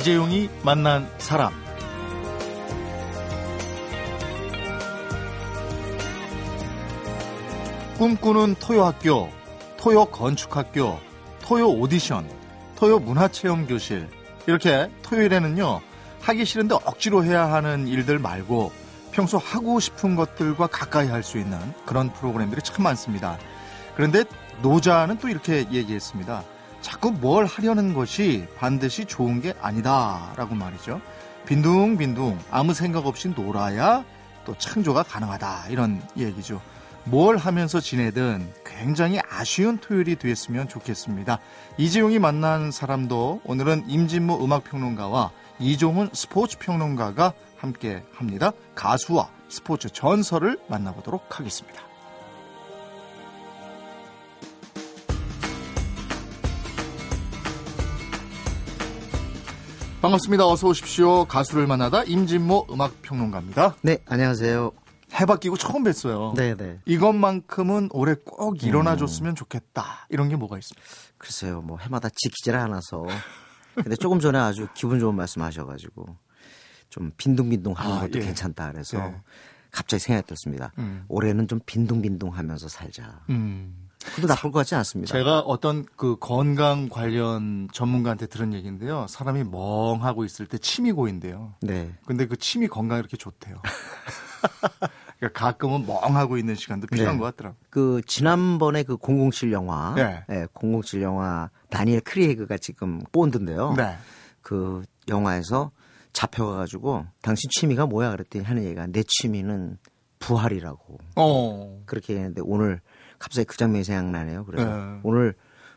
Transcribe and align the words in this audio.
이재용이 0.00 0.48
만난 0.62 1.06
사람. 1.18 1.52
꿈꾸는 7.98 8.54
토요학교, 8.54 9.28
토요 9.76 10.06
건축학교, 10.06 10.98
토요 11.42 11.68
오디션, 11.68 12.26
토요 12.76 12.98
문화체험교실. 12.98 14.08
이렇게 14.46 14.90
토요일에는요, 15.02 15.82
하기 16.22 16.46
싫은데 16.46 16.76
억지로 16.76 17.22
해야 17.22 17.52
하는 17.52 17.86
일들 17.86 18.18
말고 18.18 18.72
평소 19.12 19.36
하고 19.36 19.80
싶은 19.80 20.16
것들과 20.16 20.68
가까이 20.68 21.08
할 21.08 21.22
수 21.22 21.36
있는 21.36 21.58
그런 21.84 22.10
프로그램들이 22.10 22.62
참 22.62 22.84
많습니다. 22.84 23.36
그런데 23.96 24.24
노자는 24.62 25.18
또 25.18 25.28
이렇게 25.28 25.66
얘기했습니다. 25.70 26.42
자꾸 26.80 27.12
뭘 27.12 27.46
하려는 27.46 27.94
것이 27.94 28.46
반드시 28.56 29.04
좋은 29.04 29.40
게 29.40 29.54
아니다라고 29.60 30.54
말이죠. 30.54 31.00
빈둥빈둥 31.46 32.38
아무 32.50 32.74
생각 32.74 33.06
없이 33.06 33.28
놀아야 33.28 34.04
또 34.44 34.56
창조가 34.56 35.02
가능하다 35.04 35.68
이런 35.68 36.02
얘기죠. 36.16 36.60
뭘 37.04 37.36
하면서 37.36 37.80
지내든 37.80 38.52
굉장히 38.64 39.20
아쉬운 39.28 39.78
토요일이 39.78 40.16
됐으면 40.16 40.68
좋겠습니다. 40.68 41.38
이재용이 41.76 42.18
만난 42.18 42.70
사람도 42.70 43.40
오늘은 43.44 43.84
임진모 43.88 44.44
음악평론가와 44.44 45.30
이종훈 45.58 46.10
스포츠평론가가 46.12 47.32
함께 47.56 48.02
합니다. 48.14 48.52
가수와 48.74 49.28
스포츠 49.48 49.90
전설을 49.90 50.58
만나보도록 50.68 51.38
하겠습니다. 51.38 51.89
반갑습니다. 60.00 60.46
어서 60.46 60.66
오십시오. 60.68 61.26
가수를 61.26 61.66
만나다 61.66 62.04
임진모 62.04 62.68
음악평론가입니다. 62.70 63.76
네, 63.82 63.98
안녕하세요. 64.06 64.72
해바 65.12 65.36
끼고 65.36 65.58
처음 65.58 65.84
뵀어요. 65.84 66.34
네, 66.34 66.54
네. 66.54 66.78
이것만큼은 66.86 67.90
올해 67.92 68.14
꼭 68.24 68.62
일어나줬으면 68.62 69.34
좋겠다. 69.34 70.06
이런 70.08 70.30
게 70.30 70.36
뭐가 70.36 70.56
있습니까? 70.58 70.88
글쎄요, 71.18 71.60
뭐 71.60 71.76
해마다 71.76 72.08
지키질 72.08 72.56
않아서. 72.56 73.04
근데 73.74 73.94
조금 73.96 74.20
전에 74.20 74.38
아주 74.38 74.68
기분 74.72 75.00
좋은 75.00 75.14
말씀하셔가지고 75.16 76.16
좀 76.88 77.12
빈둥빈둥 77.18 77.74
하는 77.74 77.96
아, 77.96 78.00
것도 78.00 78.20
예. 78.20 78.24
괜찮다 78.24 78.72
그래서 78.72 78.98
예. 78.98 79.14
갑자기 79.70 80.02
생각이 80.02 80.26
들었습니다. 80.26 80.72
음. 80.78 81.04
올해는 81.08 81.46
좀 81.46 81.60
빈둥빈둥 81.66 82.34
하면서 82.34 82.68
살자. 82.68 83.20
음. 83.28 83.89
그것도 84.04 84.28
나쁠 84.28 84.50
것 84.50 84.60
같지 84.60 84.74
않습니다. 84.74 85.12
제가 85.12 85.40
어떤 85.40 85.84
그 85.96 86.16
건강 86.18 86.88
관련 86.88 87.68
전문가한테 87.72 88.26
들은 88.26 88.54
얘기인데요. 88.54 89.06
사람이 89.08 89.44
멍하고 89.44 90.24
있을 90.24 90.46
때 90.46 90.58
침이 90.58 90.92
고인데요. 90.92 91.54
네. 91.60 91.92
근데 92.06 92.26
그 92.26 92.36
침이 92.36 92.66
건강에 92.66 92.98
이렇게 93.00 93.16
좋대요. 93.16 93.60
그러니까 95.18 95.38
가끔은 95.38 95.86
멍하고 95.86 96.38
있는 96.38 96.54
시간도 96.54 96.86
필요한 96.86 97.16
네. 97.16 97.20
것 97.20 97.24
같더라고요. 97.26 97.60
그 97.68 98.00
지난번에 98.06 98.84
그 98.84 98.96
007 98.96 99.52
영화, 99.52 99.94
네. 99.94 100.24
네, 100.28 100.46
007 100.54 101.02
영화 101.02 101.50
다니엘 101.68 102.00
크리에그가 102.00 102.56
지금 102.56 103.00
본드인데요. 103.12 103.74
네. 103.76 103.98
그 104.40 104.82
영화에서 105.08 105.72
잡혀가가지고 106.14 107.04
당신 107.20 107.50
취미가 107.50 107.86
뭐야 107.86 108.10
그랬더니 108.12 108.44
하는 108.44 108.64
얘기가 108.64 108.86
내 108.86 109.02
취미는 109.06 109.76
부활이라고. 110.20 110.98
어. 111.16 111.82
그렇게 111.86 112.14
했는데 112.14 112.40
오늘 112.44 112.80
갑자기 113.20 113.46
그 113.46 113.56
장면이 113.56 113.84
생각나네요. 113.84 114.44
그래서 114.46 114.64
네. 114.64 115.00
오늘 115.04 115.34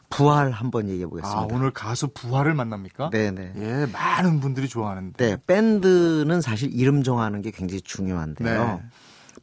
부활 0.10 0.52
한번 0.52 0.90
얘기해 0.90 1.06
보겠습니다. 1.06 1.42
아, 1.42 1.48
오늘 1.52 1.72
가수 1.72 2.08
부활을 2.08 2.54
만납니까? 2.54 3.10
네네. 3.10 3.54
예, 3.58 3.86
많은 3.92 4.40
분들이 4.40 4.68
좋아하는데. 4.68 5.26
네, 5.26 5.38
밴드는 5.46 6.42
사실 6.42 6.72
이름 6.74 7.04
정하는 7.04 7.42
게 7.42 7.52
굉장히 7.52 7.82
중요한데요. 7.82 8.66
네. 8.66 8.84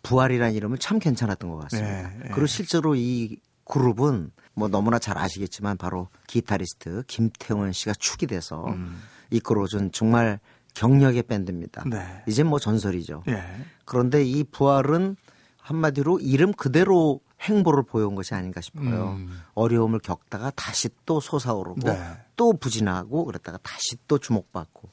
부활이라는 0.02 0.54
이름은 0.54 0.78
참 0.78 0.98
괜찮았던 0.98 1.50
것 1.50 1.58
같습니다. 1.58 1.90
네, 1.90 2.16
네. 2.22 2.28
그리고 2.30 2.46
실제로 2.46 2.94
이 2.94 3.38
그룹은 3.64 4.30
뭐 4.54 4.68
너무나 4.68 4.98
잘 4.98 5.18
아시겠지만 5.18 5.76
바로 5.76 6.08
기타리스트 6.26 7.02
김태원 7.06 7.72
씨가 7.72 7.92
축이 7.98 8.26
돼서 8.26 8.64
음. 8.68 9.02
이끌어준 9.30 9.92
정말 9.92 10.40
경력의 10.74 11.24
밴드입니다. 11.24 11.84
네. 11.86 12.22
이제 12.26 12.42
뭐 12.44 12.58
전설이죠. 12.58 13.24
예. 13.28 13.42
그런데 13.84 14.24
이 14.24 14.44
부활은 14.44 15.16
한마디로 15.60 16.20
이름 16.20 16.52
그대로 16.52 17.20
행보를 17.40 17.82
보여온 17.84 18.14
것이 18.14 18.34
아닌가 18.34 18.60
싶어요. 18.60 19.16
음. 19.18 19.40
어려움을 19.54 20.00
겪다가 20.00 20.50
다시 20.54 20.88
또 21.06 21.20
솟아오르고 21.20 21.80
네. 21.82 21.98
또 22.36 22.52
부진하고 22.52 23.24
그랬다가 23.24 23.58
다시 23.62 23.96
또 24.06 24.18
주목받고 24.18 24.90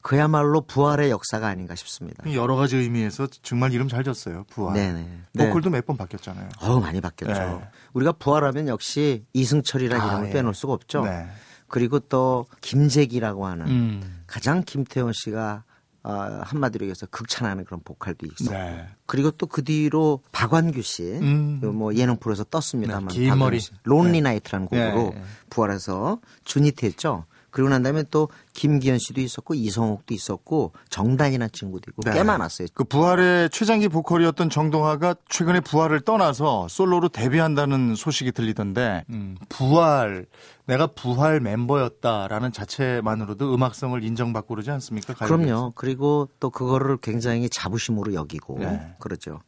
그야말로 0.00 0.60
부활의 0.62 1.10
역사가 1.10 1.46
아닌가 1.46 1.74
싶습니다. 1.76 2.24
여러 2.34 2.56
가지 2.56 2.76
의미에서 2.76 3.28
정말 3.42 3.72
이름 3.72 3.88
잘 3.88 4.02
졌어요. 4.02 4.44
부활. 4.48 4.74
네네. 4.74 5.08
네. 5.32 5.46
보컬도 5.46 5.70
몇번 5.70 5.96
바뀌었잖아요. 5.96 6.48
어우 6.60 6.80
많이 6.80 7.00
바뀌었죠. 7.00 7.40
네. 7.40 7.68
우리가 7.94 8.12
부활하면 8.12 8.68
역시 8.68 9.24
이승철이라는 9.32 10.04
아, 10.04 10.08
이름을 10.08 10.28
예. 10.28 10.32
빼놓을 10.32 10.54
수가 10.54 10.72
없죠. 10.72 11.04
네. 11.04 11.28
그리고 11.68 12.00
또 12.00 12.46
김재기라고 12.60 13.46
하는 13.46 13.66
음. 13.66 14.22
가장 14.26 14.62
김태원 14.64 15.12
씨가 15.14 15.64
어, 16.04 16.40
한마디로 16.42 16.84
얘기해서 16.86 17.06
극찬하는 17.06 17.64
그런 17.64 17.80
보컬도 17.84 18.26
있었고 18.26 18.52
네. 18.52 18.86
그리고 19.06 19.30
또 19.30 19.46
그 19.46 19.62
뒤로 19.62 20.20
박완규 20.32 20.82
씨, 20.82 21.02
음. 21.02 21.60
그뭐 21.60 21.94
예능 21.94 22.16
프로에서 22.16 22.42
떴습니다만, 22.44 23.08
네, 23.08 23.14
긴 23.14 23.38
머리. 23.38 23.60
씨, 23.60 23.70
Lonely 23.84 24.12
네. 24.12 24.20
Night라는 24.22 24.66
곡으로 24.66 25.12
네. 25.14 25.22
부활해서 25.50 26.20
주니트 26.44 26.86
했죠. 26.86 27.26
그리고 27.52 27.68
난 27.68 27.82
다음에 27.82 28.02
또 28.10 28.28
김기현 28.54 28.98
씨도 28.98 29.20
있었고 29.20 29.54
이성욱도 29.54 30.14
있었고 30.14 30.72
정단이라는 30.88 31.52
친구도 31.52 31.90
있고 31.90 32.02
네. 32.02 32.12
꽤 32.12 32.22
많았어요. 32.24 32.68
그 32.74 32.82
부활의 32.82 33.50
최장기 33.50 33.88
보컬이었던 33.88 34.50
정동화가 34.50 35.14
최근에 35.28 35.60
부활을 35.60 36.00
떠나서 36.00 36.66
솔로로 36.68 37.10
데뷔한다는 37.10 37.94
소식이 37.94 38.32
들리던데 38.32 39.04
음, 39.10 39.36
부활 39.48 40.26
내가 40.64 40.86
부활 40.86 41.40
멤버였다라는 41.40 42.52
자체만으로도 42.52 43.54
음악성을 43.54 44.02
인정받고 44.02 44.54
그러지 44.54 44.70
않습니까? 44.70 45.12
가요계에서? 45.12 45.44
그럼요. 45.44 45.72
그리고 45.74 46.28
또 46.40 46.50
그거를 46.50 46.96
굉장히 46.96 47.48
자부심으로 47.50 48.14
여기고 48.14 48.58
네. 48.60 48.94
그러죠. 48.98 49.40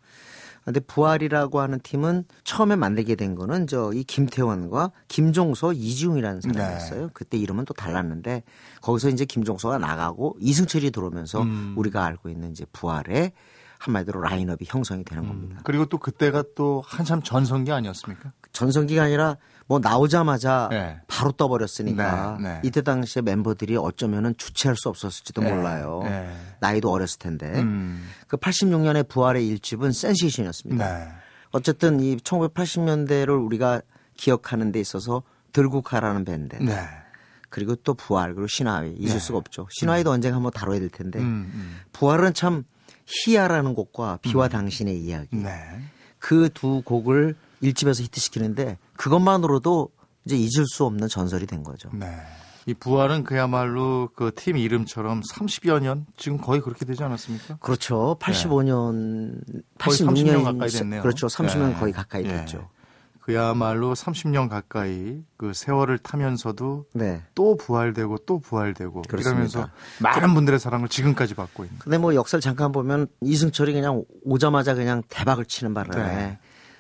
근데 0.65 0.81
부활이라고 0.81 1.61
하는 1.61 1.79
팀은 1.81 2.25
처음에 2.43 2.77
만들게 2.77 3.15
된 3.15 3.35
거는 3.35 3.67
저 3.67 3.85
이 3.95 4.03
김태원과 4.05 4.91
김종서, 5.09 5.73
이지웅이라는 5.73 6.41
네. 6.41 6.53
사람이었어요. 6.53 7.11
그때 7.13 7.37
이름은 7.39 7.65
또 7.65 7.75
달랐는데 7.75 8.43
거기서 8.81 9.11
이제 9.11 9.25
김종서가 9.25 9.79
나가고 9.79 10.37
이승철이 10.41 10.91
들어오면서 10.91 11.43
음. 11.43 11.75
우리가 11.77 12.05
알고 12.05 12.29
있는 12.29 12.51
이제 12.51 12.65
부활의 12.73 13.33
한마디로 13.85 14.21
라인업이 14.23 14.65
형성이 14.67 15.05
되는 15.05 15.27
겁니다. 15.29 15.61
그리고 15.63 15.85
또 15.87 15.99
그때가 15.99 16.45
또 16.57 16.83
한참 16.87 17.23
전성기 17.23 17.71
아니었습니까? 17.71 18.33
전성기가 18.53 19.03
아니라 19.03 19.37
뭐 19.67 19.79
나오자마자 19.79 20.69
네. 20.71 21.01
바로 21.07 21.33
떠버렸으니까 21.33 22.39
네, 22.41 22.49
네. 22.49 22.61
이때 22.65 22.83
당시에 22.83 23.23
멤버들이 23.23 23.77
어쩌면은 23.77 24.35
주체할 24.37 24.77
수 24.77 24.89
없었을지도 24.89 25.43
네, 25.43 25.53
몰라요. 25.53 26.01
네. 26.05 26.35
나이도 26.61 26.91
어렸을 26.91 27.19
텐데. 27.19 27.47
음. 27.61 28.09
그 28.27 28.37
86년에 28.39 29.09
부활의 29.09 29.47
일집은 29.47 29.93
센세이션이었습니다. 29.93 30.99
네. 30.99 31.09
어쨌든 31.51 32.01
이 32.01 32.17
1980년대를 32.17 33.45
우리가 33.45 33.83
기억하는 34.17 34.73
데 34.73 34.81
있어서 34.81 35.23
들국화라는 35.53 36.25
밴드 36.25 36.57
네. 36.57 36.89
그리고 37.51 37.77
또 37.77 37.95
부활 37.95 38.35
그리고 38.35 38.49
신화위 38.49 38.97
잊을 38.99 39.13
네. 39.13 39.19
수가 39.19 39.39
없죠. 39.39 39.69
신화위도 39.71 40.11
언젠가 40.11 40.37
한번 40.37 40.53
다뤄야 40.53 40.81
될 40.81 40.89
텐데 40.89 41.21
음, 41.21 41.51
음. 41.55 41.81
부활은 41.93 42.35
참 42.35 42.65
희야라는 43.07 43.75
곡과 43.75 44.19
비와 44.23 44.49
당신의 44.49 44.99
이야기 45.01 45.37
네. 45.37 45.53
그두 46.19 46.83
곡을 46.85 47.37
일집에서 47.61 48.03
히트시키는데 48.03 48.79
그것만으로도 48.97 49.91
이제 50.25 50.37
잊을 50.37 50.67
수 50.67 50.85
없는 50.85 51.09
전설이 51.09 51.47
된 51.47 51.63
거죠. 51.63 51.91
네. 51.93 52.07
이 52.67 52.73
부활은 52.73 53.25
그야말로 53.25 54.09
그 54.15 54.31
팀 54.35 54.57
이름처럼 54.57 55.21
30여 55.21 55.81
년 55.81 56.07
지금 56.17 56.39
거의 56.39 56.63
그렇게 56.63 56.87
되지 56.87 57.03
않았습니까? 57.03 57.57
그렇죠. 57.57 58.17
85년, 58.21 59.35
네. 59.47 59.61
거의 59.79 59.99
86년 59.99 60.15
30년 60.15 60.45
가까이 60.45 60.69
됐네요. 60.71 61.03
그렇죠. 61.03 61.27
30년 61.27 61.69
네. 61.69 61.75
거의 61.75 61.93
가까이 61.93 62.25
예. 62.25 62.29
됐죠. 62.29 62.71
그야말로 63.25 63.95
30년 63.95 64.51
가까이 64.51 65.23
그 65.39 65.55
세월을 65.55 65.97
타면서도 65.97 66.85
네. 66.93 67.23
또 67.35 67.57
부활되고 67.57 68.19
또 68.27 68.39
부활되고. 68.39 69.05
이러면서 69.15 69.71
많은 70.03 70.35
분들의 70.35 70.61
사랑을 70.61 70.91
지금까지 70.91 71.33
받고 71.33 71.65
있는. 71.65 71.79
근데 71.79 71.97
뭐 71.97 72.15
역사를 72.15 72.39
잠깐 72.43 72.71
보면 72.71 73.07
이승철이 73.23 73.73
그냥 73.73 74.05
오자마자 74.25 74.75
그냥 74.75 75.03
대박을 75.09 75.47
치는 75.47 75.73
바람에 75.73 76.15
네. 76.15 76.39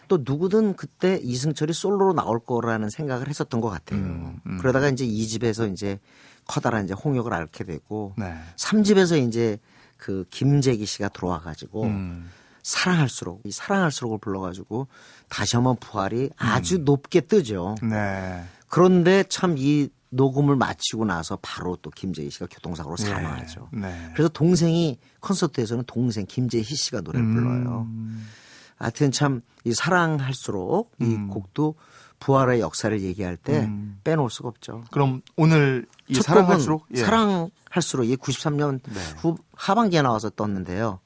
또 0.09 0.19
누구든 0.23 0.75
그때 0.77 1.19
이승철이 1.23 1.73
솔로로 1.73 2.13
나올 2.13 2.39
거라는 2.41 2.91
생각을 2.91 3.29
했었던 3.29 3.63
것 3.63 3.71
같아요. 3.71 4.01
음, 4.01 4.39
음. 4.45 4.59
그러다가 4.59 4.91
이제 4.91 5.07
이 5.07 5.27
집에서 5.27 5.67
이제 5.67 5.99
커다란 6.47 6.85
이제 6.85 6.93
홍역을 6.93 7.33
앓게 7.33 7.65
되고 7.65 8.13
네. 8.19 8.35
삼집에서 8.57 9.17
이제 9.17 9.57
그 9.97 10.27
김재기 10.29 10.85
씨가 10.85 11.09
들어와 11.09 11.41
가지고 11.41 11.85
음. 11.85 12.29
사랑할수록 12.65 13.43
이 13.45 13.53
사랑할수록을 13.53 14.19
불러가지고 14.19 14.89
다시 15.29 15.55
한번 15.55 15.77
부활이 15.77 16.31
아주 16.37 16.79
높게 16.79 17.21
뜨죠. 17.21 17.77
네. 17.83 18.43
그런데 18.69 19.23
참 19.29 19.55
이 19.57 19.89
녹음을 20.11 20.55
마치고 20.57 21.05
나서 21.05 21.37
바로 21.43 21.77
또 21.83 21.91
김재희 21.91 22.31
씨가 22.31 22.47
교통사고로 22.49 22.97
예. 23.01 23.05
사망하죠. 23.05 23.69
네. 23.73 24.11
그래서 24.13 24.29
동생이 24.29 24.99
콘서트에서는 25.21 25.85
동생 25.89 26.25
김재희 26.27 26.63
씨가 26.63 27.01
노래를 27.01 27.27
불러요. 27.27 27.87
음. 27.89 28.29
하여튼 28.77 29.11
참 29.13 29.43
이 29.65 29.73
사랑할수록 29.73 30.93
이 31.01 31.17
곡도 31.31 31.75
부활의 32.21 32.61
역사를 32.61 32.99
얘기할 33.01 33.37
때 33.37 33.65
음. 33.65 33.99
빼놓을 34.05 34.29
수가 34.31 34.49
없죠. 34.51 34.85
그럼 34.91 35.23
오늘 35.37 35.87
이첫 36.09 36.23
사랑할수록 36.25 36.87
예. 36.95 37.01
사랑할수록 37.01 38.07
이게 38.07 38.17
93년 38.17 38.81
네. 38.83 39.01
후 39.19 39.37
하반기에 39.55 40.03
나와서 40.03 40.29
떴는데요. 40.31 41.01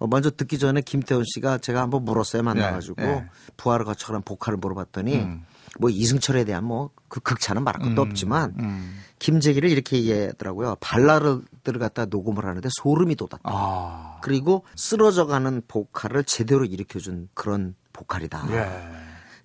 어, 0.00 0.08
먼저 0.08 0.30
듣기 0.30 0.58
전에 0.58 0.80
김태훈 0.80 1.22
씨가 1.24 1.58
제가 1.58 1.80
한번 1.80 2.04
물었어요 2.04 2.42
만나가지고 2.42 3.00
네, 3.00 3.06
네. 3.06 3.26
부활을 3.56 3.84
거쳐간 3.84 4.22
보컬을 4.22 4.58
물어봤더니 4.58 5.14
음. 5.14 5.44
뭐 5.78 5.88
이승철에 5.88 6.44
대한 6.44 6.64
뭐 6.64 6.90
그 7.10 7.18
극찬은 7.20 7.64
말할 7.64 7.82
것도 7.82 8.00
없지만 8.02 8.54
음. 8.60 9.00
김재기를 9.18 9.68
이렇게 9.68 9.96
얘기하더라고요. 9.98 10.76
발라드를 10.80 11.80
갖다 11.80 12.06
녹음을 12.06 12.46
하는데 12.46 12.66
소름이 12.80 13.16
돋았다. 13.16 13.40
아. 13.42 14.20
그리고 14.22 14.64
쓰러져가는 14.76 15.60
보컬을 15.66 16.22
제대로 16.22 16.64
일으켜준 16.64 17.28
그런 17.34 17.74
보컬이다. 17.92 18.46
예. 18.52 18.80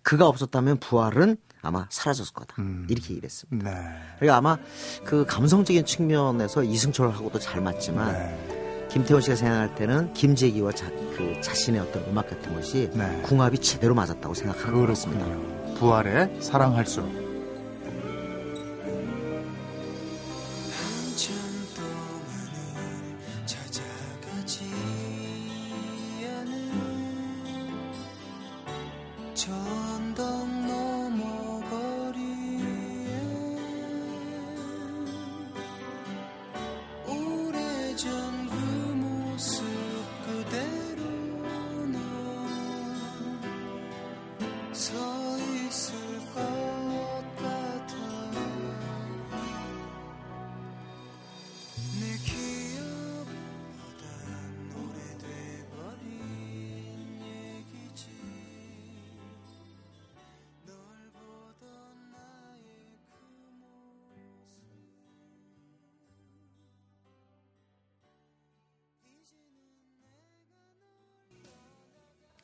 그가 0.03 0.27
없었다면 0.27 0.77
부활은 0.77 1.37
아마 1.63 1.87
사라졌을 1.89 2.33
거다. 2.35 2.55
음. 2.59 2.85
이렇게 2.87 3.15
얘기했습니다. 3.15 3.67
네. 3.67 3.99
그러니까 4.19 4.37
아마 4.37 4.59
그 5.03 5.25
감성적인 5.25 5.85
측면에서 5.85 6.63
이승철하고도 6.63 7.39
잘 7.39 7.61
맞지만 7.61 8.13
네. 8.13 8.54
김태원 8.95 9.21
씨가 9.21 9.35
생각할 9.35 9.75
때는 9.75 10.13
김재기와 10.13 10.71
자, 10.71 10.89
그 11.17 11.35
자신의 11.41 11.81
어떤 11.81 12.01
음악 12.05 12.29
같은 12.29 12.55
것이 12.55 12.89
네. 12.93 13.21
궁합이 13.23 13.57
제대로 13.57 13.93
맞았다고 13.93 14.33
같습니다. 14.87 15.25
그렇군요. 15.25 15.73
부활의 15.75 16.37
사랑할 16.39 16.85
수 16.85 17.01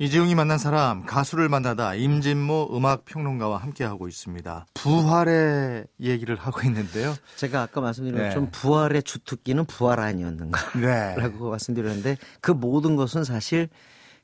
이재용이 0.01 0.33
만난 0.33 0.57
사람 0.57 1.05
가수를 1.05 1.47
만나다 1.47 1.93
임진모 1.93 2.75
음악 2.75 3.05
평론가와 3.05 3.59
함께하고 3.59 4.07
있습니다. 4.07 4.65
부활의 4.73 5.85
얘기를 5.99 6.35
하고 6.37 6.61
있는데요. 6.65 7.13
제가 7.35 7.61
아까 7.61 7.81
말씀드린 7.81 8.17
네. 8.17 8.23
것처럼 8.23 8.49
부활의 8.51 9.03
주특기는 9.03 9.63
부활 9.65 9.99
아니었는가 9.99 10.79
네. 10.79 11.13
라고 11.21 11.51
말씀드렸는데 11.51 12.17
그 12.41 12.49
모든 12.49 12.95
것은 12.95 13.23
사실 13.23 13.69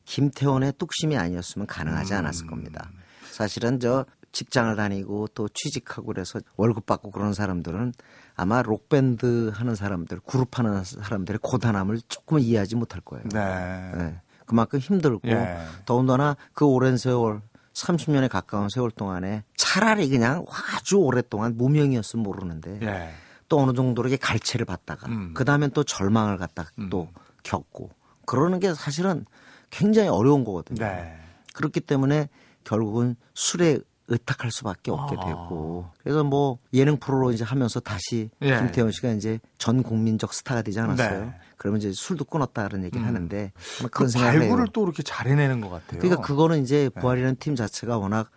김태원의 0.05 0.73
뚝심이 0.79 1.15
아니었으면 1.15 1.67
가능하지 1.67 2.13
음. 2.13 2.17
않았을 2.17 2.47
겁니다. 2.47 2.89
사실은 3.29 3.79
저 3.79 4.03
직장을 4.31 4.75
다니고 4.75 5.27
또 5.35 5.47
취직하고 5.47 6.07
그래서 6.07 6.39
월급 6.55 6.87
받고 6.87 7.11
그런 7.11 7.33
사람들은 7.33 7.93
아마 8.35 8.63
록밴드 8.63 9.51
하는 9.53 9.75
사람들, 9.75 10.21
그룹 10.21 10.57
하는 10.57 10.83
사람들의 10.83 11.37
고단함을 11.43 11.99
조금 12.07 12.39
이해하지 12.39 12.77
못할 12.77 13.01
거예요. 13.01 13.25
네. 13.31 13.91
네. 13.95 14.21
그만큼 14.47 14.79
힘들고 14.79 15.27
예. 15.27 15.59
더군다나 15.85 16.35
그 16.53 16.65
오랜 16.65 16.97
세월 16.97 17.41
30년에 17.73 18.29
가까운 18.29 18.69
세월 18.69 18.89
동안에 18.89 19.43
차라리 19.55 20.09
그냥 20.09 20.43
아주 20.73 20.97
오랫동안 20.97 21.55
무명이었으면 21.55 22.23
모르는데 22.23 22.79
예. 22.81 23.11
또 23.49 23.59
어느 23.59 23.73
정도 23.73 24.01
이렇게 24.01 24.17
갈채를 24.17 24.65
받다가 24.65 25.07
음. 25.07 25.33
그 25.35 25.45
다음엔 25.45 25.71
또 25.71 25.83
절망을 25.83 26.37
갖다 26.37 26.71
또 26.89 27.09
겪고 27.43 27.91
그러는 28.25 28.59
게 28.59 28.73
사실은 28.73 29.25
굉장히 29.69 30.09
어려운 30.09 30.43
거거든요. 30.43 30.83
네. 30.83 31.17
그렇기 31.53 31.81
때문에 31.81 32.29
결국은 32.63 33.15
술에 33.33 33.79
의탁할 34.07 34.51
수밖에 34.51 34.91
없게 34.91 35.15
아. 35.19 35.25
되고 35.25 35.89
그래서 36.01 36.23
뭐 36.23 36.59
예능 36.73 36.97
프로로 36.97 37.31
이제 37.31 37.43
하면서 37.43 37.79
다시 37.79 38.29
예. 38.41 38.57
김태현 38.57 38.91
씨가 38.91 39.11
이제 39.11 39.39
전 39.57 39.83
국민적 39.83 40.33
스타가 40.33 40.61
되지 40.61 40.79
않았어요. 40.79 41.25
네. 41.25 41.33
그러면 41.57 41.79
이제 41.79 41.91
술도 41.93 42.25
끊었다 42.25 42.67
그런 42.67 42.83
얘기를 42.83 43.01
음. 43.03 43.07
하는데 43.07 43.51
그 43.79 43.89
그런 43.89 44.11
해요. 44.15 44.39
발굴을 44.39 44.67
또 44.73 44.83
이렇게 44.83 45.03
잘 45.03 45.27
해내는 45.27 45.61
것 45.61 45.69
같아요. 45.69 45.99
그러니까 45.99 46.21
그거는 46.21 46.63
이제 46.63 46.89
네. 46.93 47.01
부활이라는 47.01 47.35
팀 47.39 47.55
자체가 47.55 47.97
워낙 47.97 48.29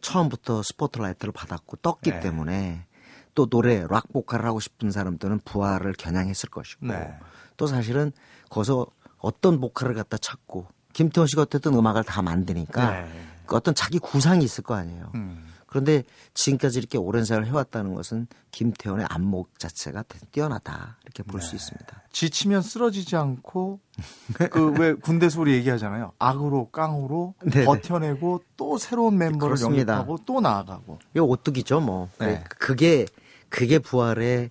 처음부터 0.00 0.62
스포트라이트를 0.62 1.32
받았고 1.32 1.76
떴기 1.78 2.10
네. 2.10 2.20
때문에 2.20 2.86
또 3.34 3.46
노래 3.46 3.84
락 3.88 4.12
보컬을 4.12 4.46
하고 4.46 4.60
싶은 4.60 4.90
사람들은 4.90 5.40
부활을 5.44 5.92
겨냥했을 5.92 6.48
것이고 6.48 6.86
네. 6.86 7.12
또 7.56 7.66
사실은 7.66 8.12
거기서 8.48 8.86
어떤 9.18 9.60
보컬을 9.60 9.94
갖다 9.94 10.16
찾고 10.16 10.68
김태원 10.92 11.26
씨가 11.26 11.42
어쨌든 11.42 11.74
음악을 11.74 12.04
다 12.04 12.22
만드니까 12.22 13.02
네. 13.02 13.27
그 13.48 13.56
어떤 13.56 13.74
자기 13.74 13.98
구상이 13.98 14.44
있을 14.44 14.62
거 14.62 14.74
아니에요. 14.74 15.10
음. 15.14 15.46
그런데 15.66 16.02
지금까지 16.32 16.78
이렇게 16.78 16.96
오랜 16.96 17.24
세월 17.24 17.44
해왔다는 17.46 17.94
것은 17.94 18.26
김태원의 18.52 19.06
안목 19.10 19.58
자체가 19.58 20.04
뛰어나다 20.32 20.96
이렇게 21.04 21.22
볼 21.22 21.40
네. 21.40 21.46
수 21.46 21.56
있습니다. 21.56 22.02
지치면 22.10 22.62
쓰러지지 22.62 23.16
않고 23.16 23.80
그 24.50 24.70
왜 24.78 24.94
군대에서 24.94 25.40
우리 25.40 25.52
얘기하잖아요. 25.54 26.12
악으로 26.18 26.70
깡으로 26.70 27.34
네네. 27.44 27.66
버텨내고 27.66 28.42
또 28.56 28.78
새로운 28.78 29.18
멤버를 29.18 29.56
그렇습니다. 29.56 29.94
영입하고 29.94 30.18
또 30.24 30.40
나아가고. 30.40 30.98
이거 31.14 31.24
오뚜기죠, 31.24 31.80
뭐. 31.80 32.08
네. 32.18 32.42
그게 32.58 33.04
그게 33.50 33.78
부활의 33.78 34.50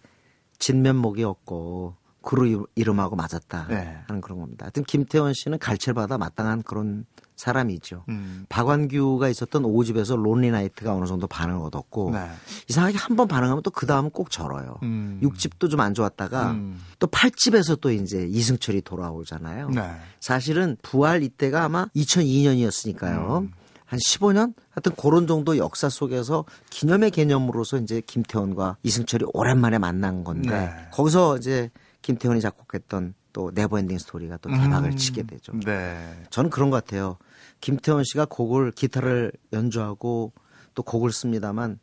진면목이었고 0.60 1.96
그루 2.22 2.68
이름하고 2.76 3.16
맞았다 3.16 3.68
네. 3.70 3.98
하는 4.08 4.22
그런 4.22 4.40
겁니다. 4.40 4.66
하여튼 4.66 4.84
김태원 4.84 5.34
씨는 5.34 5.60
갈채를 5.60 5.94
받아 5.96 6.18
마땅한 6.18 6.64
그런 6.64 7.06
사람이죠. 7.38 8.04
음. 8.10 8.46
박완규가 8.50 9.30
있었던 9.30 9.64
오집에서 9.64 10.16
론리 10.18 10.52
나이트가 10.52 10.94
어느 10.94 11.06
정도 11.06 11.28
반응을 11.28 11.66
얻었고 11.68 12.12
네. 12.12 12.28
이상하게 12.68 12.98
한 12.98 13.16
번 13.16 13.28
반응하면 13.28 13.64
또 13.64 13.72
그 13.72 13.86
다음은 13.86 14.10
꼭 14.10 14.30
절어요. 14.32 14.80
음. 14.84 15.20
육 15.22 15.36
6집도 15.36 15.70
좀 15.70 15.80
안 15.80 15.94
좋았다가 15.94 16.52
음. 16.52 16.82
또 17.00 17.08
8집에서 17.08 17.80
또 17.80 17.92
이제 17.92 18.26
이승철이 18.28 18.82
돌아오잖아요. 18.82 19.70
네. 19.70 19.96
사실은 20.20 20.76
부활 20.82 21.22
이때가 21.24 21.64
아마 21.64 21.86
2002년이었으니까요. 21.96 23.42
음. 23.44 23.52
한 23.86 24.00
15년? 24.00 24.54
하여튼 24.72 24.92
그런 24.96 25.28
정도 25.28 25.58
역사 25.58 25.88
속에서 25.90 26.44
기념의 26.72 27.12
개념으로서 27.12 27.78
이제 27.78 28.02
김태원과 28.06 28.78
이승철이 28.84 29.26
오랜만에 29.34 29.78
만난 29.78 30.24
건데 30.24 30.50
네. 30.50 30.72
거기서 30.92 31.38
이제 31.38 31.70
김태원이 32.02 32.42
작곡했던 32.42 33.14
또 33.34 33.52
네버엔딩 33.54 33.98
스토리가 34.00 34.38
또 34.38 34.50
대박을 34.50 34.92
음. 34.92 34.98
치게 34.98 35.24
되죠. 35.24 35.54
네. 35.64 36.26
저는 36.32 36.50
그런 36.50 36.70
것 36.70 36.84
같아요. 36.84 37.18
김태원 37.62 38.04
씨가 38.04 38.26
곡을 38.26 38.72
기타를 38.72 39.32
연주하고 39.54 40.34
또 40.74 40.84
곡을 40.84 41.12
씁니다만 41.12 41.80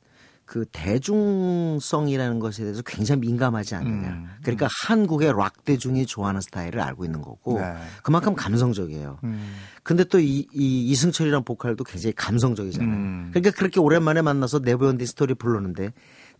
그 0.47 0.67
대중성이라는 0.73 2.39
것에 2.39 2.65
대해서 2.65 2.83
굉장히 2.83 3.23
민감하지 3.23 3.77
않느냐. 3.77 4.09
음. 4.09 4.27
그러니까 4.43 4.69
한국의 4.87 5.33
락 5.33 5.65
대중이 5.65 6.05
좋아하는 6.05 6.43
스타일을 6.43 6.81
알고 6.81 7.07
있는 7.07 7.23
거고 7.23 7.59
네. 7.59 7.75
그만큼 8.03 8.35
감성적이에요. 8.35 9.21
음. 9.25 9.55
근데 9.83 10.05
또 10.05 10.19
이 10.19 10.47
이승철이라는 10.53 11.45
보컬도 11.45 11.85
굉장히 11.85 12.13
감성적이잖아요. 12.15 12.91
음. 12.91 13.31
그러니까 13.31 13.53
그렇게 13.53 13.81
오랜만에 13.81 14.21
만나서 14.21 14.59
네버엔딩 14.59 15.07
스토리 15.07 15.33
부르는데 15.35 15.93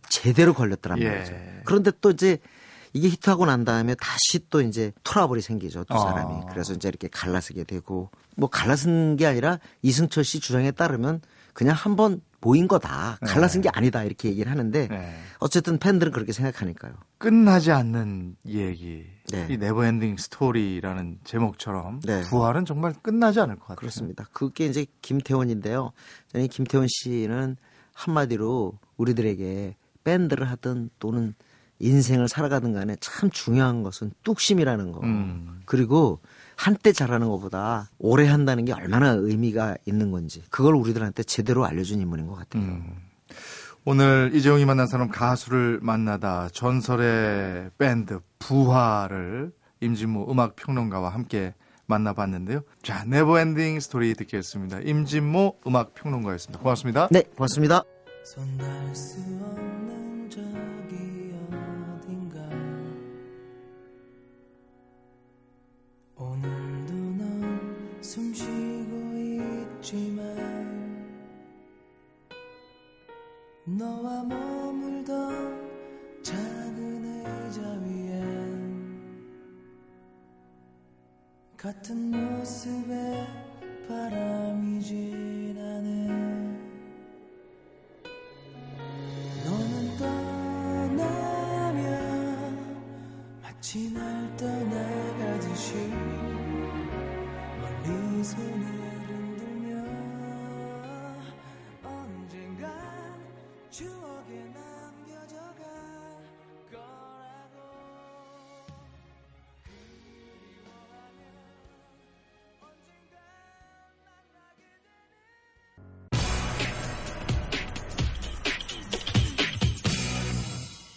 제대로 0.09 0.53
걸렸더란 0.53 0.99
예. 0.99 1.09
말이죠. 1.09 1.33
그런데 1.63 1.91
또 1.99 2.11
이제 2.11 2.37
이게 2.95 3.09
히트하고 3.09 3.45
난 3.45 3.65
다음에 3.65 3.93
다시 3.95 4.47
또 4.49 4.61
이제 4.61 4.93
트러블이 5.03 5.41
생기죠. 5.41 5.83
두 5.83 5.95
어. 5.95 5.99
사람이. 5.99 6.43
그래서 6.49 6.71
이제 6.73 6.87
이렇게 6.87 7.09
갈라서게 7.09 7.65
되고 7.65 8.09
뭐 8.37 8.49
갈라선 8.49 9.17
게 9.17 9.25
아니라 9.27 9.59
이승철 9.81 10.23
씨 10.23 10.39
주장에 10.39 10.71
따르면 10.71 11.19
그냥 11.53 11.75
한번 11.75 12.21
모인 12.39 12.69
거다. 12.69 13.17
갈라선 13.19 13.61
게 13.63 13.69
아니다. 13.73 14.03
이렇게 14.03 14.29
얘기를 14.29 14.49
하는데 14.49 14.87
네. 14.87 15.15
어쨌든 15.39 15.77
팬들은 15.77 16.13
그렇게 16.13 16.31
생각하니까요. 16.31 16.93
끝나지 17.17 17.71
않는 17.71 18.37
얘기. 18.47 19.05
네. 19.29 19.47
이 19.49 19.57
네버엔딩 19.57 20.15
스토리라는 20.15 21.19
제목처럼 21.25 21.99
네. 22.05 22.21
부활은 22.21 22.63
정말 22.63 22.93
끝나지 22.93 23.41
않을 23.41 23.55
것 23.55 23.63
같아요. 23.63 23.75
그렇습니다. 23.75 24.25
그게 24.31 24.67
이제 24.67 24.85
김태원인데요. 25.01 25.91
저는 26.31 26.45
이 26.45 26.47
김태원 26.47 26.87
씨는 26.89 27.57
한마디로 27.93 28.77
우리들에게 28.95 29.75
밴드를 30.05 30.49
하든 30.51 30.91
또는 30.99 31.35
인생을 31.79 32.27
살아가든 32.27 32.73
간에 32.73 32.95
참 32.99 33.29
중요한 33.29 33.83
것은 33.83 34.11
뚝심이라는 34.23 34.91
거. 34.91 35.01
음. 35.01 35.61
그리고 35.65 36.19
한때 36.55 36.91
잘하는 36.91 37.27
것보다 37.27 37.89
오래 37.97 38.27
한다는 38.27 38.65
게 38.65 38.73
얼마나 38.73 39.11
의미가 39.11 39.77
있는 39.85 40.11
건지 40.11 40.41
그걸 40.49 40.75
우리들한테 40.75 41.23
제대로 41.23 41.65
알려준 41.65 41.99
인물인 41.99 42.27
것 42.27 42.35
같아요. 42.35 42.63
음. 42.63 42.95
오늘 43.83 44.31
이재용이 44.33 44.65
만난 44.65 44.87
사람 44.87 45.09
가수를 45.09 45.79
만나다 45.81 46.49
전설의 46.51 47.69
밴드 47.77 48.19
부활을 48.39 49.51
임진모 49.81 50.31
음악 50.31 50.55
평론가와 50.55 51.09
함께 51.09 51.53
만나봤는데요. 51.85 52.61
자, 52.81 53.03
네버엔딩 53.05 53.79
스토리 53.79 54.15
듣겠습니다. 54.15 54.79
임진모 54.79 55.59
음악 55.67 55.93
평론가였습니다. 55.93 56.63
고맙습니다. 56.63 57.07
네, 57.11 57.21
고맙습니다. 57.35 57.83
오늘도 66.17 66.93
넌 66.93 68.01
숨쉬고 68.01 69.17
있지만 69.81 70.23
너와 73.65 74.23
머물던 74.23 76.23
작은 76.23 77.03
의자 77.03 77.69
위엔 77.83 78.97
같은 81.57 82.11
모습에 82.11 83.27
바람이 83.89 84.81
지 84.81 85.34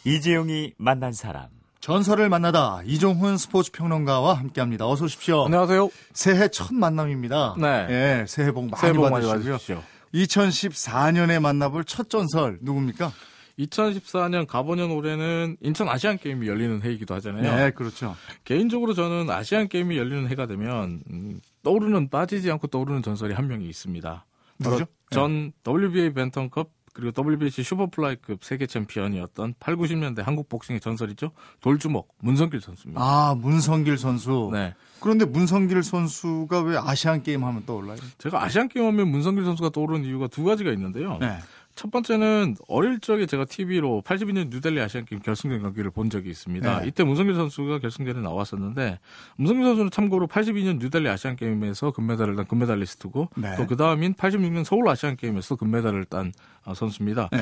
이재용이 0.09 0.73
만난 0.79 1.13
사람. 1.13 1.49
전설을 1.81 2.31
만나다 2.31 2.81
이종훈 2.87 3.37
스포츠 3.37 3.71
평론가와 3.73 4.35
함께합니다. 4.35 4.89
어서 4.89 5.05
오십시오. 5.05 5.45
안녕하세요. 5.45 5.91
새해 6.15 6.49
첫 6.49 6.73
만남입니다. 6.73 7.57
네. 7.59 7.87
예, 7.91 8.25
새해 8.27 8.51
복 8.51 8.71
많이 8.71 8.81
새해 8.81 8.95
복 8.95 9.11
받으시고요. 9.11 9.43
받으십시오. 9.43 9.83
2014년에 10.15 11.41
만나볼 11.41 11.85
첫 11.85 12.09
전설 12.09 12.59
누굽니까? 12.63 13.13
2014년 13.59 14.47
갑오년 14.47 14.91
올해는 14.93 15.59
인천 15.61 15.89
아시안 15.89 16.17
게임이 16.17 16.49
열리는 16.49 16.81
해이기도 16.83 17.15
하잖아요. 17.17 17.57
네, 17.57 17.71
그렇죠. 17.73 18.17
개인적으로 18.45 18.95
저는 18.95 19.29
아시안 19.29 19.69
게임이 19.69 19.99
열리는 19.99 20.27
해가 20.29 20.47
되면 20.47 21.03
음, 21.11 21.41
떠오르는 21.63 22.09
빠지지 22.09 22.51
않고 22.51 22.69
떠오르는 22.69 23.03
전설이 23.03 23.35
한 23.35 23.47
명이 23.47 23.69
있습니다. 23.69 24.25
누구죠? 24.61 24.87
전 25.11 25.53
WBA 25.67 26.15
밴텀급 26.15 26.78
그리고 26.99 27.13
WBC 27.17 27.63
슈퍼플라이급 27.63 28.43
세계 28.43 28.67
챔피언이었던 28.67 29.55
8, 29.61 29.77
90년대 29.77 30.21
한국 30.25 30.49
복싱의 30.49 30.81
전설이죠. 30.81 31.31
돌주먹 31.61 32.09
문성길 32.19 32.61
선수입니다. 32.61 33.01
아, 33.01 33.37
문성길 33.37 33.99
선수. 33.99 34.51
네. 34.53 34.75
그런데 34.99 35.25
문성길 35.25 35.85
선수가 35.85 36.61
왜 36.63 36.77
아시안 36.77 37.23
게임 37.23 37.45
하면 37.45 37.65
떠올라요? 37.65 37.99
제가 38.19 38.43
아시안 38.43 38.69
게임 38.69 38.85
하면 38.85 39.13
문성길 39.13 39.45
선수가 39.45 39.71
떠오르는 39.71 40.07
이유가 40.07 40.27
두 40.27 40.43
가지가 40.43 40.73
있는데요. 40.73 41.19
네. 41.21 41.39
첫 41.79 41.93
번째는 41.93 42.57
어릴 42.67 42.99
적에 42.99 43.25
제가 43.25 43.45
TV로 43.45 44.03
82년 44.05 44.51
뉴델리 44.51 44.81
아시안 44.81 45.05
게임 45.05 45.23
결승전 45.23 45.63
경기를 45.63 45.93
본 45.93 46.11
적이 46.11 46.31
있습니다. 46.31 46.81
네. 46.81 46.89
이때 46.89 47.05
문성길 47.05 47.37
선수가 47.37 47.79
결승전에 47.79 48.21
나왔었는데 48.21 48.99
문성길 49.37 49.65
선수는 49.65 49.91
참고로 49.93 50.27
82년 50.27 50.81
뉴델리 50.81 51.09
아시안 51.09 51.37
게임에서 51.37 51.93
금메달을 51.93 52.35
딴 52.35 52.47
금메달리스트고 52.47 53.29
네. 53.37 53.55
또 53.55 53.66
그 53.66 53.77
다음인 53.77 54.15
86년 54.15 54.65
서울 54.65 54.89
아시안 54.89 55.17
게임에서 55.17 55.55
금메달을 55.55 56.07
딴 56.07 56.33
어, 56.65 56.75
선수입니다. 56.75 57.29
네. 57.31 57.39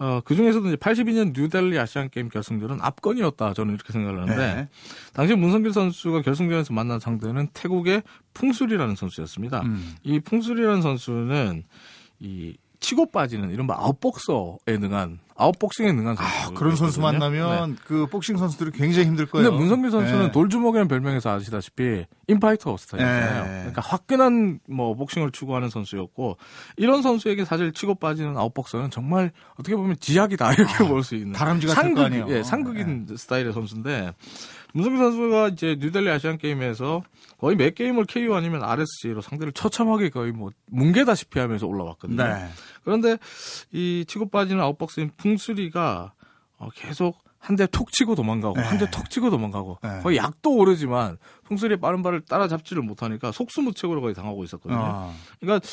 어, 0.00 0.20
그 0.24 0.34
중에서도 0.34 0.66
이제 0.66 0.74
82년 0.74 1.32
뉴델리 1.32 1.78
아시안 1.78 2.10
게임 2.10 2.28
결승전은 2.28 2.78
압권이었다 2.80 3.54
저는 3.54 3.74
이렇게 3.74 3.92
생각을 3.92 4.20
하는데 4.20 4.54
네. 4.54 4.68
당시 5.12 5.36
문성길 5.36 5.72
선수가 5.72 6.22
결승전에서 6.22 6.74
만난 6.74 6.98
상대는 6.98 7.50
태국의 7.54 8.02
퐁스리라는 8.34 8.96
선수였습니다. 8.96 9.60
음. 9.60 9.94
이 10.02 10.18
퐁스리라는 10.18 10.82
선수는 10.82 11.62
이 12.18 12.56
치고 12.86 13.10
빠지는 13.10 13.50
이른바 13.50 13.74
아웃복서에 13.78 14.78
능한 14.78 15.18
아웃복싱에 15.34 15.90
능한 15.90 16.14
선수. 16.14 16.32
아, 16.32 16.50
그런 16.54 16.76
선수 16.76 17.00
만나면 17.00 17.76
그 17.84 18.06
복싱 18.06 18.36
선수들이 18.36 18.70
굉장히 18.70 19.08
힘들 19.08 19.26
거예요. 19.26 19.42
네. 19.42 19.50
근데 19.50 19.60
문성길 19.60 19.90
선수는 19.90 20.26
네. 20.26 20.30
돌주먹이라는 20.30 20.86
별명에서 20.86 21.34
아시다시피 21.34 22.04
인파이터 22.28 22.76
스타일이잖아요. 22.76 23.42
네. 23.42 23.50
그러니까 23.58 23.82
화끈한 23.82 24.60
뭐 24.68 24.94
복싱을 24.94 25.32
추구하는 25.32 25.68
선수였고 25.68 26.36
이런 26.76 27.02
선수에게 27.02 27.44
사실 27.44 27.72
치고 27.72 27.96
빠지는 27.96 28.36
아웃복서는 28.36 28.90
정말 28.90 29.32
어떻게 29.54 29.74
보면 29.74 29.96
지약이다 29.98 30.52
이렇게 30.54 30.86
볼수 30.86 31.16
있는 31.16 31.32
다람쥐 31.32 31.66
같을 31.66 31.92
거 31.92 32.02
아니에요. 32.04 32.26
예, 32.28 32.44
상극인 32.44 33.08
스타일의 33.16 33.52
선수인데 33.52 34.12
문성길 34.76 34.98
선수가 34.98 35.48
이제 35.48 35.76
뉴델리 35.78 36.10
아시안 36.10 36.36
게임에서 36.36 37.02
거의 37.38 37.56
몇 37.56 37.74
게임을 37.74 38.04
KO 38.04 38.34
아니면 38.34 38.62
RSG로 38.62 39.22
상대를 39.22 39.54
처참하게 39.54 40.10
거의 40.10 40.32
뭐 40.32 40.50
뭉개다시피 40.66 41.38
하면서 41.38 41.66
올라왔거든요. 41.66 42.22
네. 42.22 42.48
그런데 42.84 43.16
이 43.72 44.04
치고 44.06 44.28
빠지는 44.28 44.62
아웃박스인 44.62 45.12
풍수리가 45.16 46.12
어, 46.58 46.68
계속 46.74 47.24
한 47.38 47.54
대 47.56 47.66
톡 47.66 47.92
치고 47.92 48.14
도망가고 48.14 48.54
네. 48.56 48.62
한대 48.62 48.90
톡 48.90 49.08
치고 49.08 49.30
도망가고 49.30 49.78
네. 49.82 50.00
거의 50.02 50.16
약도 50.16 50.56
오르지만 50.56 51.16
풍수리의 51.44 51.78
빠른 51.78 52.02
발을 52.02 52.22
따라잡지를 52.22 52.82
못하니까 52.82 53.30
속수무책으로 53.30 54.00
거의 54.00 54.14
당하고 54.14 54.42
있었거든요. 54.44 54.78
어. 54.80 55.14
그러니까 55.40 55.64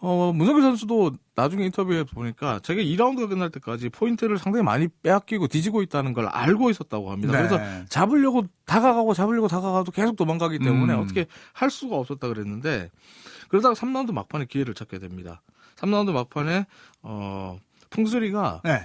어, 0.00 0.32
문성길 0.34 0.62
선수도 0.62 1.12
나중에 1.34 1.64
인터뷰에 1.64 2.04
보니까 2.04 2.60
자기가 2.62 2.84
2라운드가 2.84 3.28
끝날 3.28 3.50
때까지 3.50 3.88
포인트를 3.88 4.38
상당히 4.38 4.62
많이 4.62 4.88
빼앗기고 5.02 5.48
뒤지고 5.48 5.82
있다는 5.82 6.12
걸 6.12 6.26
알고 6.26 6.70
있었다고 6.70 7.10
합니다. 7.10 7.32
네. 7.32 7.38
그래서 7.48 7.84
잡으려고 7.88 8.44
다가가고 8.64 9.12
잡으려고 9.14 9.48
다가가도 9.48 9.90
계속 9.92 10.16
도망가기 10.16 10.58
때문에 10.60 10.94
음. 10.94 11.00
어떻게 11.00 11.26
할 11.52 11.70
수가 11.70 11.96
없었다 11.96 12.28
그랬는데 12.28 12.90
그러다가 13.48 13.74
3라운드 13.74 14.12
막판에 14.12 14.44
기회를 14.46 14.74
찾게 14.74 14.98
됩니다. 15.00 15.42
3라운드 15.76 16.12
막판에 16.12 16.66
어 17.02 17.58
풍수리가 17.90 18.62
네. 18.64 18.82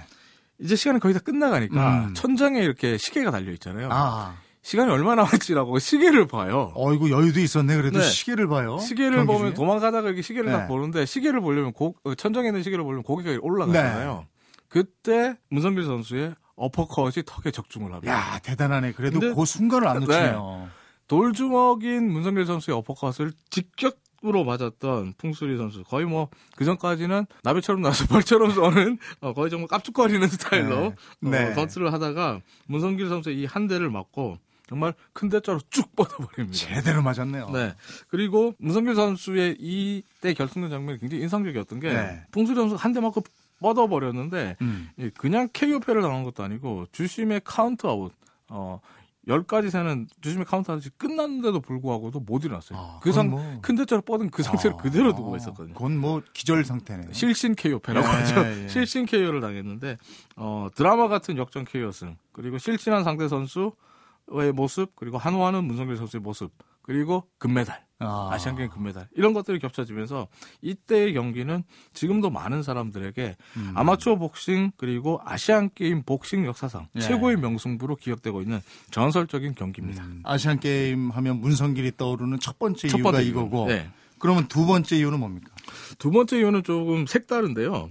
이제 0.62 0.76
시간이 0.76 1.00
거의 1.00 1.14
다 1.14 1.20
끝나가니까 1.20 2.04
음. 2.06 2.14
천장에 2.14 2.60
이렇게 2.60 2.96
시계가 2.96 3.30
달려 3.30 3.50
있잖아요. 3.52 3.88
아. 3.90 4.36
시간이 4.62 4.90
얼마 4.92 5.16
남았지라고 5.16 5.80
시계를 5.80 6.28
봐요. 6.28 6.72
어이구 6.76 7.10
여유도 7.10 7.40
있었네. 7.40 7.76
그래도 7.76 7.98
네. 7.98 8.04
시계를 8.04 8.46
봐요. 8.46 8.78
시계를 8.78 9.26
보면 9.26 9.40
중에. 9.46 9.54
도망가다가 9.54 10.06
이렇게 10.06 10.22
시계를 10.22 10.52
네. 10.52 10.56
딱 10.56 10.66
보는데 10.68 11.04
시계를 11.04 11.40
보려면 11.40 11.72
고, 11.72 11.96
어, 12.04 12.14
천장에 12.14 12.46
있는 12.48 12.62
시계를 12.62 12.84
보려면 12.84 13.02
고개가 13.02 13.38
올라가잖아요. 13.42 14.18
네. 14.24 14.28
그때 14.68 15.36
문성길 15.50 15.84
선수의 15.84 16.34
어퍼컷이 16.54 17.24
턱에 17.26 17.50
적중을 17.50 17.92
합니다. 17.92 18.12
야 18.12 18.38
대단하네. 18.38 18.92
그래도 18.92 19.18
근데- 19.18 19.34
그 19.34 19.44
순간을 19.44 19.88
안 19.88 19.98
네. 19.98 20.06
놓치네요. 20.06 20.68
돌주먹인 21.08 22.10
문성길 22.12 22.46
선수의 22.46 22.76
어퍼컷을 22.78 23.32
직격 23.50 23.96
으로 24.24 24.44
맞았던 24.44 25.14
풍수리 25.18 25.56
선수 25.56 25.82
거의 25.84 26.06
뭐 26.06 26.28
그 26.56 26.64
전까지는 26.64 27.26
나비처럼 27.42 27.82
나서 27.82 28.06
벌처럼 28.08 28.50
쏘는 28.52 28.98
어, 29.20 29.32
거의 29.32 29.50
정말 29.50 29.66
깝죽거리는 29.68 30.26
스타일로 30.28 30.94
네. 31.20 31.30
네. 31.30 31.50
어, 31.50 31.54
댄스를 31.54 31.92
하다가 31.92 32.40
문성길 32.66 33.08
선수의 33.08 33.40
이 33.40 33.46
한 33.46 33.66
대를 33.66 33.90
맞고 33.90 34.38
정말 34.68 34.94
큰 35.12 35.28
대자로 35.28 35.58
쭉 35.70 35.90
뻗어버립니다. 35.96 36.52
제대로 36.56 37.02
맞았네요. 37.02 37.50
네. 37.50 37.74
그리고 38.08 38.54
문성길 38.58 38.94
선수의 38.94 39.56
이 39.58 40.02
때 40.20 40.32
결승전 40.34 40.70
장면이 40.70 41.00
굉장히 41.00 41.22
인상적이었던 41.24 41.80
게 41.80 41.92
네. 41.92 42.22
퐁스리 42.30 42.54
선수가 42.54 42.80
한대 42.80 43.00
맞고 43.00 43.24
뻗어버렸는데 43.60 44.56
음. 44.60 44.90
이 44.98 45.10
그냥 45.16 45.48
KO패를 45.52 46.00
당한 46.02 46.22
것도 46.24 46.42
아니고 46.44 46.86
주심의 46.92 47.40
카운트아웃 47.44 48.12
어 48.48 48.80
10가지 49.28 49.70
세는 49.70 50.08
주심의 50.20 50.46
카운트아웃이 50.46 50.86
끝났는데도 50.98 51.60
불구하고도 51.60 52.20
못 52.20 52.44
일어났어요. 52.44 52.78
아, 52.78 52.98
그 53.02 53.12
상, 53.12 53.30
그건 53.30 53.44
뭐- 53.52 53.60
큰 53.62 53.76
대자로 53.76 54.02
뻗은 54.02 54.30
그 54.30 54.42
상태를 54.42 54.74
아, 54.74 54.76
그대로 54.82 55.14
두고 55.14 55.36
있었거든요. 55.36 55.74
그건 55.74 55.96
뭐 55.96 56.22
기절 56.32 56.64
상태네요. 56.64 57.12
실신 57.12 57.54
KO패라고 57.54 58.06
예, 58.06 58.10
하죠. 58.10 58.40
예. 58.64 58.68
실신 58.68 59.06
KO를 59.06 59.40
당했는데 59.40 59.96
어 60.36 60.68
드라마 60.74 61.06
같은 61.08 61.36
역전 61.36 61.64
KO승 61.64 62.16
그리고 62.32 62.58
실신한 62.58 63.04
상대 63.04 63.28
선수의 63.28 64.52
모습 64.54 64.96
그리고 64.96 65.18
한호하는 65.18 65.64
문성길 65.64 65.96
선수의 65.96 66.20
모습 66.20 66.50
그리고 66.82 67.28
금메달 67.38 67.84
아. 68.02 68.30
아시안 68.32 68.56
게임 68.56 68.68
금메달 68.70 69.08
이런 69.14 69.32
것들이 69.32 69.58
겹쳐지면서 69.58 70.28
이때의 70.60 71.14
경기는 71.14 71.62
지금도 71.92 72.30
많은 72.30 72.62
사람들에게 72.62 73.36
음. 73.56 73.72
아마추어 73.74 74.16
복싱 74.16 74.72
그리고 74.76 75.20
아시안 75.24 75.70
게임 75.74 76.02
복싱 76.02 76.44
역사상 76.46 76.88
예. 76.96 77.00
최고의 77.00 77.36
명승부로 77.36 77.96
기억되고 77.96 78.42
있는 78.42 78.60
전설적인 78.90 79.54
경기입니다. 79.54 80.04
아시안 80.24 80.60
게임 80.60 81.10
하면 81.10 81.40
문성길이 81.40 81.96
떠오르는 81.96 82.38
첫 82.40 82.58
번째 82.58 82.88
첫 82.88 82.98
이유가 82.98 83.12
번째 83.12 83.26
이거고. 83.26 83.66
네. 83.68 83.90
그러면 84.18 84.46
두 84.46 84.66
번째 84.66 84.96
이유는 84.96 85.18
뭡니까? 85.18 85.50
두 85.98 86.10
번째 86.12 86.38
이유는 86.38 86.62
조금 86.62 87.06
색다른데요. 87.06 87.90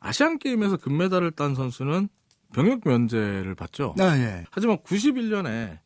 아시안 0.00 0.38
게임에서 0.38 0.76
금메달을 0.76 1.30
딴 1.32 1.54
선수는 1.54 2.08
병역 2.52 2.80
면제를 2.84 3.54
받죠. 3.54 3.94
아, 3.98 4.16
예. 4.16 4.44
하지만 4.50 4.78
91년에 4.78 5.78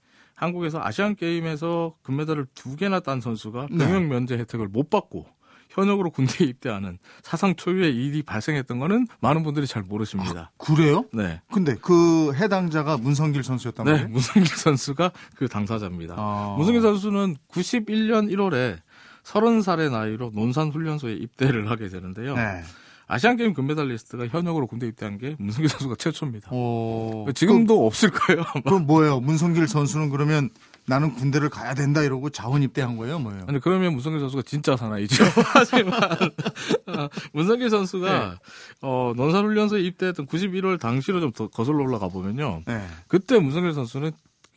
한국에서 0.43 0.81
아시안 0.83 1.15
게임에서 1.15 1.95
금메달을 2.03 2.47
두 2.55 2.75
개나 2.75 3.01
딴 3.01 3.21
선수가 3.21 3.69
네. 3.71 3.79
병역 3.79 4.07
면제 4.07 4.37
혜택을 4.37 4.67
못 4.67 4.91
받고 4.91 5.27
현역으로 5.71 6.11
군대에 6.11 6.49
입대하는 6.49 6.99
사상 7.23 7.55
초유의 7.55 7.95
일이 7.95 8.23
발생했던 8.23 8.79
거는 8.79 9.07
많은 9.21 9.43
분들이 9.43 9.67
잘 9.67 9.83
모르십니다. 9.83 10.51
그래요? 10.59 11.05
네. 11.15 11.41
근데 11.51 11.77
그 11.81 12.35
해당자가 12.35 12.99
문성길 12.99 13.43
선수였단 13.43 13.87
네, 13.87 13.93
말이에요? 13.93 14.09
문승길 14.11 14.55
선수가 14.55 15.13
그 15.37 15.49
당사자입니다. 15.49 16.15
아. 16.19 16.55
문승길 16.59 16.83
선수는 16.83 17.37
91년 17.49 18.31
1월에 18.31 18.79
30살의 19.23 19.93
나이로 19.93 20.33
논산훈련소에 20.35 21.15
입대를 21.15 21.71
하게 21.71 21.89
되는데요. 21.89 22.35
네. 22.35 22.63
아시안게임 23.09 23.53
금메달리스트가 23.55 24.29
현역으로 24.29 24.67
군대 24.67 24.87
입대한 24.87 25.19
게 25.19 25.37
문승길 25.39 25.69
선수가 25.69 25.97
최초입니다. 25.99 26.49
어, 26.53 27.27
지금도 27.35 27.87
없을 27.87 28.11
거예요. 28.11 28.43
아마. 28.55 28.63
그럼 28.63 28.87
뭐예요? 28.87 29.21
문성길 29.21 29.69
선수는 29.69 30.11
그러면 30.11 30.51
나는 30.87 31.15
군대를 31.15 31.49
가야 31.49 31.75
된다 31.75 32.03
이러고 32.03 32.31
자원 32.31 32.63
입대한 32.63 32.97
거예요? 32.97 33.19
뭐예요? 33.19 33.45
아니 33.49 33.61
그러면 33.61 33.93
문성길 33.93 34.21
선수가 34.21 34.43
진짜 34.47 34.77
사나이죠. 34.77 35.25
하지만 35.55 35.95
어, 36.03 37.09
문성길 37.33 37.71
선수가 37.71 38.29
네. 38.31 38.35
어, 38.81 39.13
논산훈련소에 39.17 39.81
입대했던 39.83 40.27
91월 40.27 40.81
당시로 40.81 41.21
좀 41.21 41.33
더 41.33 41.49
거슬러 41.49 41.83
올라가 41.83 42.09
보면요. 42.09 42.63
네. 42.67 42.85
그때 43.09 43.39
문성길 43.39 43.73
선수는 43.75 44.13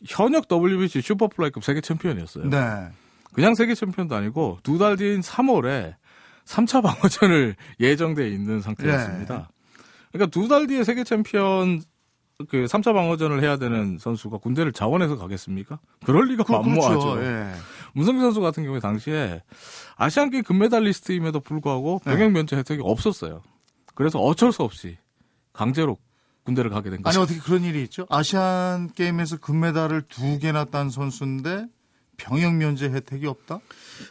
현역 0.07 0.47
WBC 0.51 1.01
슈퍼플라이급 1.01 1.63
세계 1.63 1.79
챔피언이었어요. 1.81 2.49
네. 2.49 2.57
그냥 3.33 3.53
세계 3.55 3.75
챔피언도 3.75 4.15
아니고 4.15 4.59
두 4.63 4.77
달 4.77 4.97
뒤인 4.97 5.21
3월에 5.21 5.93
3차 6.45 6.81
방어전을 6.83 7.55
예정돼 7.79 8.29
있는 8.29 8.61
상태였습니다. 8.61 9.37
네. 9.37 9.43
그러니까 10.11 10.31
두 10.31 10.47
달 10.47 10.67
뒤에 10.67 10.83
세계 10.83 11.03
챔피언 11.03 11.81
그 12.49 12.65
3차 12.65 12.93
방어전을 12.93 13.41
해야 13.43 13.57
되는 13.57 13.97
선수가 13.97 14.37
군대를 14.39 14.73
자원해서 14.73 15.17
가겠습니까? 15.17 15.79
그럴 16.05 16.27
리가 16.27 16.43
그, 16.43 16.51
만무하죠. 16.51 16.99
그렇죠. 16.99 17.23
예. 17.23 17.51
문성길 17.93 18.19
선수 18.21 18.41
같은 18.41 18.63
경우에 18.63 18.79
당시에 18.81 19.41
아시안게임 19.95 20.43
금메달리스트임에도 20.43 21.39
불구하고 21.39 22.01
네. 22.05 22.11
병역 22.11 22.31
면제 22.31 22.57
혜택이 22.57 22.81
없었어요. 22.83 23.41
그래서 23.93 24.19
어쩔 24.19 24.51
수 24.51 24.63
없이 24.63 24.97
강제로 25.53 25.97
군대를 26.43 26.69
가게 26.69 26.89
된 26.89 26.95
아니 26.99 27.03
거죠. 27.03 27.21
어떻게 27.21 27.39
그런 27.39 27.63
일이 27.63 27.81
있죠? 27.83 28.05
아시안 28.09 28.91
게임에서 28.93 29.37
금메달을 29.37 30.03
두 30.09 30.37
개나 30.37 30.65
딴 30.65 30.89
선수인데 30.89 31.67
병역 32.17 32.55
면제 32.55 32.89
혜택이 32.89 33.25
없다? 33.27 33.59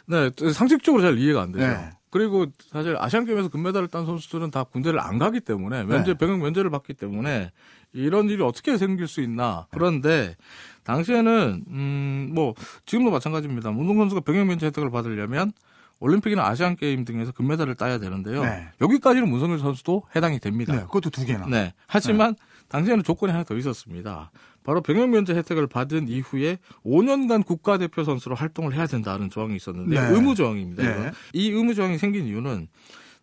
네, 0.07 0.31
상식적으로 0.51 1.01
잘 1.03 1.17
이해가 1.19 1.43
안 1.43 1.51
되죠. 1.51 1.65
네. 1.67 1.91
그리고 2.15 2.45
사실 2.71 2.95
아시안 2.97 3.25
게임에서 3.25 3.49
금메달을 3.49 3.89
딴 3.89 4.05
선수들은 4.05 4.49
다 4.49 4.63
군대를 4.63 5.01
안 5.01 5.17
가기 5.17 5.41
때문에 5.41 5.83
면제 5.83 6.13
네. 6.13 6.17
병역 6.17 6.39
면제를 6.39 6.69
받기 6.69 6.93
때문에 6.93 7.51
이런 7.91 8.29
일이 8.29 8.41
어떻게 8.41 8.77
생길 8.77 9.09
수 9.09 9.19
있나. 9.19 9.67
그런데 9.71 10.37
당시에는 10.85 11.65
음뭐 11.69 12.53
지금도 12.85 13.11
마찬가지입니다. 13.11 13.71
운동 13.71 13.97
선수가 13.97 14.21
병역 14.21 14.45
면제 14.45 14.67
혜택을 14.67 14.91
받으려면 14.91 15.51
올림픽이나 15.99 16.47
아시안 16.47 16.77
게임 16.77 17.03
등에서 17.03 17.33
금메달을 17.33 17.75
따야 17.75 17.97
되는데요. 17.97 18.43
네. 18.45 18.69
여기까지는 18.79 19.27
문성일 19.27 19.59
선수도 19.59 20.03
해당이 20.15 20.39
됩니다. 20.39 20.73
네, 20.73 20.83
그것도 20.83 21.09
두 21.09 21.25
개나. 21.25 21.47
네. 21.47 21.73
하지만 21.85 22.35
당시에는 22.69 23.03
조건이 23.03 23.33
하나 23.33 23.43
더 23.43 23.57
있었습니다. 23.57 24.31
바로 24.65 24.81
병역 24.81 25.09
면제 25.09 25.33
혜택을 25.35 25.67
받은 25.67 26.07
이후에 26.09 26.57
5년간 26.83 27.45
국가대표 27.45 28.03
선수로 28.03 28.35
활동을 28.35 28.73
해야 28.73 28.87
된다는 28.87 29.29
조항이 29.29 29.55
있었는데 29.55 30.01
네. 30.01 30.13
의무 30.13 30.35
조항입니다. 30.35 30.83
네. 30.83 31.11
이 31.33 31.51
의무 31.51 31.75
조항이 31.75 31.97
생긴 31.97 32.25
이유는 32.25 32.67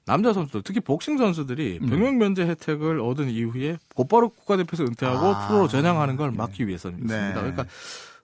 남자 0.04 0.32
선수들, 0.32 0.62
특히 0.62 0.80
복싱 0.80 1.18
선수들이 1.18 1.80
음. 1.82 1.90
병역 1.90 2.16
면제 2.16 2.46
혜택을 2.46 3.00
얻은 3.00 3.28
이후에 3.28 3.78
곧바로 3.94 4.30
국가대표에서 4.30 4.84
은퇴하고 4.84 5.26
아, 5.26 5.48
프로로 5.48 5.68
전향하는 5.68 6.16
걸 6.16 6.30
막기 6.32 6.66
위해서입니다. 6.66 7.28
네. 7.28 7.34
그러니까 7.34 7.66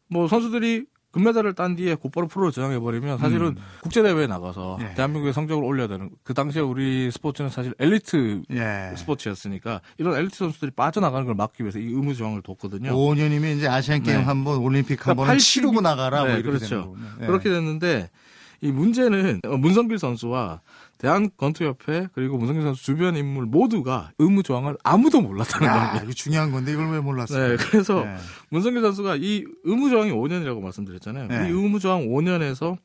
뭐 0.09 0.29
선수들이 0.29 0.87
금메달을 1.12 1.55
딴 1.55 1.75
뒤에 1.75 1.94
곧바로 1.94 2.29
프로로 2.29 2.51
전향해버리면 2.51 3.18
사실은 3.18 3.49
음. 3.49 3.57
국제대회에 3.83 4.27
나가서 4.27 4.79
예. 4.83 4.94
대한민국의 4.94 5.33
성적을 5.33 5.64
올려야 5.64 5.88
되는 5.88 6.11
그 6.23 6.35
당시에 6.35 6.61
우리 6.61 7.11
스포츠는 7.11 7.49
사실 7.49 7.75
엘리트 7.79 8.42
예. 8.51 8.94
스포츠였으니까 8.97 9.81
이런 9.97 10.16
엘리트 10.16 10.37
선수들이 10.37 10.73
빠져나가는 10.73 11.25
걸 11.25 11.35
막기 11.35 11.62
위해서 11.62 11.79
이 11.79 11.85
의무 11.87 12.14
조항을 12.14 12.42
뒀거든요. 12.42 12.90
5년이면 12.90 13.57
이제 13.57 13.68
아시안 13.68 14.03
게임 14.03 14.18
네. 14.18 14.25
한 14.25 14.44
번, 14.44 14.59
올림픽 14.59 14.99
한 15.07 15.14
그러니까 15.14 15.23
번은 15.23 15.35
80 15.35 15.55
치르고 15.55 15.81
나가라. 15.81 16.21
뭐 16.21 16.29
네, 16.29 16.40
이렇게 16.40 16.59
그렇죠. 16.59 16.94
예. 17.23 17.27
그렇게 17.27 17.49
됐는데 17.49 18.11
이 18.61 18.71
문제는 18.71 19.40
어, 19.47 19.57
문성길 19.57 19.99
선수와 19.99 20.61
대한권투협회 20.99 22.09
그리고 22.13 22.37
문성길 22.37 22.63
선수 22.63 22.83
주변 22.83 23.17
인물 23.17 23.47
모두가 23.47 24.11
의무 24.19 24.43
조항을 24.43 24.77
아무도 24.83 25.21
몰랐다는 25.21 25.67
야, 25.67 25.73
겁니다. 25.73 26.05
이거 26.05 26.13
중요한 26.13 26.51
건데 26.51 26.73
이걸 26.73 26.91
왜 26.91 27.01
몰랐어요? 27.01 27.49
네, 27.49 27.57
그래서 27.57 28.05
네. 28.05 28.17
문성길 28.51 28.83
선수가 28.83 29.17
이 29.17 29.45
의무 29.65 29.91
조항이 29.91 30.11
5년이라고 30.11 30.61
말씀드렸잖아요. 30.61 31.29
네. 31.29 31.35
이 31.49 31.53
의무 31.53 31.79
조항 31.79 32.09
5년에서 32.09 32.77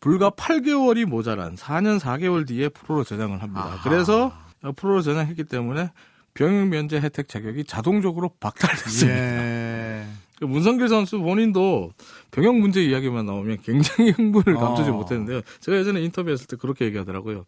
불과 0.00 0.30
8개월이 0.30 1.04
모자란 1.04 1.56
4년 1.56 1.98
4개월 2.00 2.46
뒤에 2.46 2.68
프로로 2.70 3.04
전향을 3.04 3.42
합니다. 3.42 3.64
아하. 3.64 3.82
그래서 3.82 4.32
프로로 4.76 5.02
전향했기 5.02 5.44
때문에 5.44 5.90
병역 6.34 6.68
면제 6.68 7.00
혜택 7.00 7.28
자격이 7.28 7.64
자동적으로 7.64 8.30
박탈됐습니다. 8.40 9.18
예. 9.18 10.06
그 10.38 10.44
문성길 10.44 10.88
선수 10.88 11.18
본인도 11.18 11.92
병역 12.30 12.56
문제 12.56 12.82
이야기만 12.82 13.26
나오면 13.26 13.58
굉장히 13.62 14.10
흥분을 14.12 14.54
감추지 14.54 14.90
어. 14.90 14.92
못했는데요. 14.92 15.40
제가 15.60 15.78
예전에 15.78 16.00
인터뷰했을 16.02 16.46
때 16.46 16.56
그렇게 16.56 16.84
얘기하더라고요. 16.86 17.44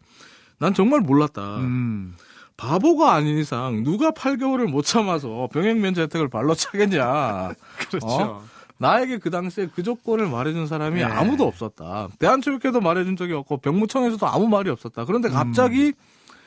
난 0.58 0.74
정말 0.74 1.00
몰랐다. 1.00 1.58
음. 1.58 2.14
바보가 2.56 3.14
아닌 3.14 3.38
이상 3.38 3.82
누가 3.84 4.10
8개월을 4.10 4.66
못 4.66 4.82
참아서 4.82 5.48
병역 5.52 5.78
면제 5.78 6.02
혜택을 6.02 6.28
발로 6.28 6.54
차겠냐. 6.54 7.54
그렇죠. 7.88 8.06
어? 8.06 8.42
나에게 8.76 9.18
그 9.18 9.30
당시에 9.30 9.68
그 9.74 9.82
조건을 9.82 10.28
말해준 10.28 10.66
사람이 10.66 10.96
네. 11.00 11.04
아무도 11.04 11.46
없었다. 11.46 12.08
대한체육회도 12.18 12.80
말해준 12.80 13.16
적이 13.16 13.34
없고 13.34 13.58
병무청에서도 13.58 14.26
아무 14.26 14.48
말이 14.48 14.70
없었다. 14.70 15.04
그런데 15.04 15.28
갑자기 15.28 15.92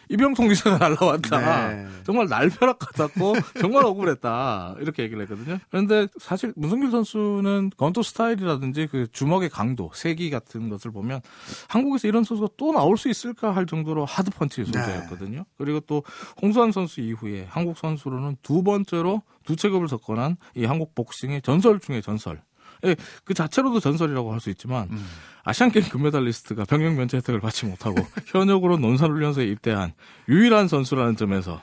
이병통 0.10 0.48
기사가 0.50 0.78
날라왔다. 0.78 1.70
네. 1.74 1.88
정말 2.04 2.28
날벼락 2.28 2.80
같았고 2.80 3.34
정말 3.60 3.86
억울했다. 3.86 4.76
이렇게 4.80 5.04
얘기를 5.04 5.22
했거든요. 5.24 5.60
그런데 5.70 6.08
사실 6.20 6.54
문성길 6.56 6.92
선수는 6.92 7.72
건투 7.78 8.04
스타일이라든지 8.04 8.88
그 8.92 9.08
주먹의 9.12 9.50
강도, 9.50 9.92
세기 9.94 10.30
같은 10.30 10.70
것을 10.70 10.92
보면 10.92 11.22
한국에서 11.68 12.08
이런 12.08 12.24
선수가 12.24 12.50
또 12.58 12.72
나올 12.72 12.98
수 12.98 13.10
있을까 13.10 13.56
할 13.56 13.66
정도로 13.66 14.06
하드 14.06 14.32
펀치 14.32 14.64
소재였거든요. 14.66 15.46
그리고 15.58 15.80
또 15.82 16.04
홍수환 16.42 16.72
선수 16.72 17.02
이후에 17.02 17.48
한국 17.50 17.78
선수로는 17.78 18.38
두 18.42 18.64
번째로 18.64 19.22
두 19.46 19.56
체급을 19.56 19.88
석권한 19.88 20.38
이 20.56 20.66
한국 20.66 20.96
복싱의 20.96 21.42
전설 21.42 21.80
중의 21.80 22.02
전설. 22.02 22.42
예, 22.86 22.96
그 23.24 23.34
자체로도 23.34 23.80
전설이라고 23.80 24.32
할 24.34 24.40
수 24.40 24.50
있지만 24.50 24.90
음. 24.92 25.06
아시안게임 25.46 25.90
금메달리스트가 25.90 26.66
병역 26.66 26.94
면제 26.96 27.18
혜택을 27.18 27.40
받지 27.40 27.66
못하고 27.66 27.96
현역으로 28.28 28.78
논산훈련소에 28.78 29.46
입대한 29.46 29.94
유일한 30.30 30.68
선수라는 30.68 31.16
점에서 31.16 31.62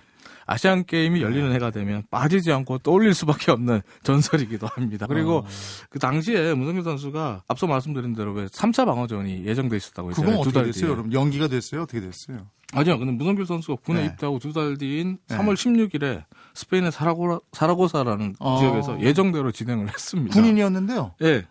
아시안 0.50 0.84
게임이 0.84 1.22
열리는 1.22 1.52
해가 1.52 1.70
되면 1.70 2.02
빠지지 2.10 2.50
않고 2.50 2.78
떠올릴 2.78 3.14
수밖에 3.14 3.52
없는 3.52 3.82
전설이기도 4.02 4.66
합니다. 4.66 5.06
그리고 5.06 5.44
그 5.90 6.00
당시에 6.00 6.54
문성길 6.54 6.82
선수가 6.82 7.44
앞서 7.46 7.68
말씀드린 7.68 8.16
대로 8.16 8.32
왜 8.32 8.46
3차 8.46 8.84
방어전이 8.84 9.44
예정돼 9.46 9.76
있었다고 9.76 10.08
그건 10.08 10.24
했잖아요. 10.24 10.40
어떻게 10.40 10.52
두달 10.52 10.64
됐어요? 10.72 10.90
여러분 10.90 11.12
연기가 11.12 11.46
됐어요? 11.46 11.82
어떻게 11.82 12.00
됐어요? 12.00 12.48
아니요. 12.72 12.98
근데 12.98 13.12
문성길 13.12 13.46
선수가 13.46 13.82
군에 13.84 14.00
네. 14.00 14.06
입대하고 14.06 14.40
두 14.40 14.52
달 14.52 14.76
뒤인 14.76 15.18
네. 15.28 15.36
3월 15.36 15.54
16일에 15.54 16.24
스페인의 16.54 16.90
사라고, 16.90 17.40
사라고사라는 17.52 18.34
어. 18.40 18.58
지역에서 18.58 19.00
예정대로 19.00 19.52
진행을 19.52 19.88
했습니다. 19.88 20.34
군인이었는데요. 20.34 21.14
예. 21.22 21.44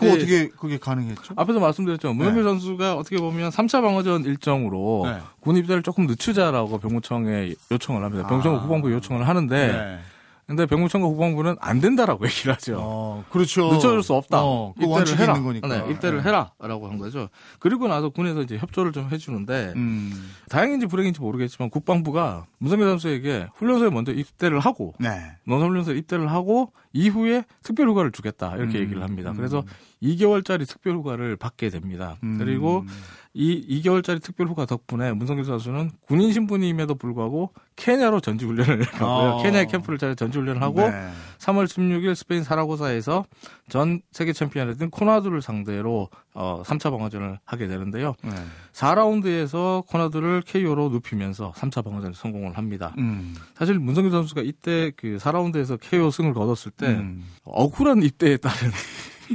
그 0.00 0.06
예. 0.06 0.12
어떻게 0.12 0.48
그게 0.48 0.78
가능했죠? 0.78 1.34
앞에서 1.36 1.60
말씀드렸죠. 1.60 2.14
문성길 2.14 2.42
네. 2.42 2.48
선수가 2.48 2.96
어떻게 2.96 3.18
보면 3.18 3.50
3차 3.50 3.82
방어전 3.82 4.24
일정으로 4.24 5.02
네. 5.04 5.18
군 5.40 5.56
입대를 5.56 5.82
조금 5.82 6.06
늦추자라고 6.06 6.78
병무청에 6.78 7.54
요청을 7.70 8.02
합니다. 8.02 8.26
병무청 8.26 8.56
아. 8.56 8.60
국방부에 8.60 8.94
요청을 8.94 9.28
하는데 9.28 9.66
네. 9.72 9.98
근데 10.46 10.66
병무청과 10.66 11.06
국방부는 11.06 11.54
안 11.60 11.80
된다라고 11.80 12.26
얘기를 12.26 12.52
하죠. 12.54 12.78
어, 12.80 13.24
그렇죠. 13.30 13.72
늦춰줄 13.72 14.02
수 14.02 14.14
없다. 14.14 14.40
어, 14.42 14.74
그 14.76 14.84
입대를 14.84 15.18
해라. 15.20 15.34
네, 15.34 15.92
입대를 15.92 16.24
네. 16.24 16.24
해라라고 16.24 16.88
한 16.88 16.98
거죠. 16.98 17.28
그리고 17.60 17.86
나서 17.86 18.08
군에서 18.08 18.42
이제 18.42 18.56
협조를 18.58 18.90
좀 18.90 19.10
해주는데 19.12 19.74
음. 19.76 20.32
다행인지 20.48 20.86
불행인지 20.86 21.20
모르겠지만 21.20 21.70
국방부가 21.70 22.46
문성길 22.58 22.88
선수에게 22.88 23.46
훈련소에 23.54 23.90
먼저 23.90 24.10
입대를 24.10 24.58
하고 24.58 24.94
네. 24.98 25.36
논산훈련소에 25.44 25.94
입대를 25.98 26.32
하고 26.32 26.72
이후에 26.92 27.44
특별휴가를 27.62 28.10
주겠다 28.12 28.56
이렇게 28.56 28.78
음, 28.78 28.82
얘기를 28.82 29.02
합니다. 29.02 29.30
음. 29.30 29.36
그래서 29.36 29.62
2개월짜리 30.02 30.66
특별휴가를 30.68 31.36
받게 31.36 31.70
됩니다. 31.70 32.16
음. 32.22 32.38
그리고 32.38 32.84
이 33.32 33.80
2개월짜리 33.82 34.20
특별휴가 34.20 34.66
덕분에 34.66 35.12
문성길 35.12 35.44
선수는 35.44 35.92
군인 36.06 36.32
신분임에도 36.32 36.96
불구하고 36.96 37.52
케냐로 37.76 38.20
전지훈련을 38.20 38.80
가고요. 38.90 39.36
어. 39.36 39.42
케냐의 39.42 39.68
캠프를 39.68 39.98
찾아 39.98 40.14
전지훈련을 40.14 40.60
하고 40.62 40.80
네. 40.80 41.10
3월 41.38 41.66
16일 41.66 42.14
스페인 42.16 42.42
사라고사에서 42.42 43.24
전 43.70 44.02
세계 44.12 44.32
챔피언이었던 44.32 44.90
코나두를 44.90 45.40
상대로 45.40 46.10
어, 46.34 46.62
3차 46.64 46.90
방어전을 46.90 47.38
하게 47.44 47.66
되는데요. 47.68 48.14
네. 48.22 48.30
4라운드에서 48.72 49.86
코나두를 49.86 50.42
KO로 50.46 50.90
눕히면서 50.90 51.52
3차 51.52 51.82
방어전에 51.84 52.12
성공을 52.14 52.58
합니다. 52.58 52.94
음. 52.98 53.34
사실 53.54 53.78
문성길 53.78 54.10
선수가 54.10 54.42
이때 54.42 54.92
그 54.96 55.16
4라운드에서 55.18 55.78
KO 55.80 56.10
승을 56.10 56.34
거뒀을 56.34 56.72
때 56.72 56.86
음. 56.88 57.24
억울한 57.44 58.02
입대에 58.02 58.36
따른 58.36 58.70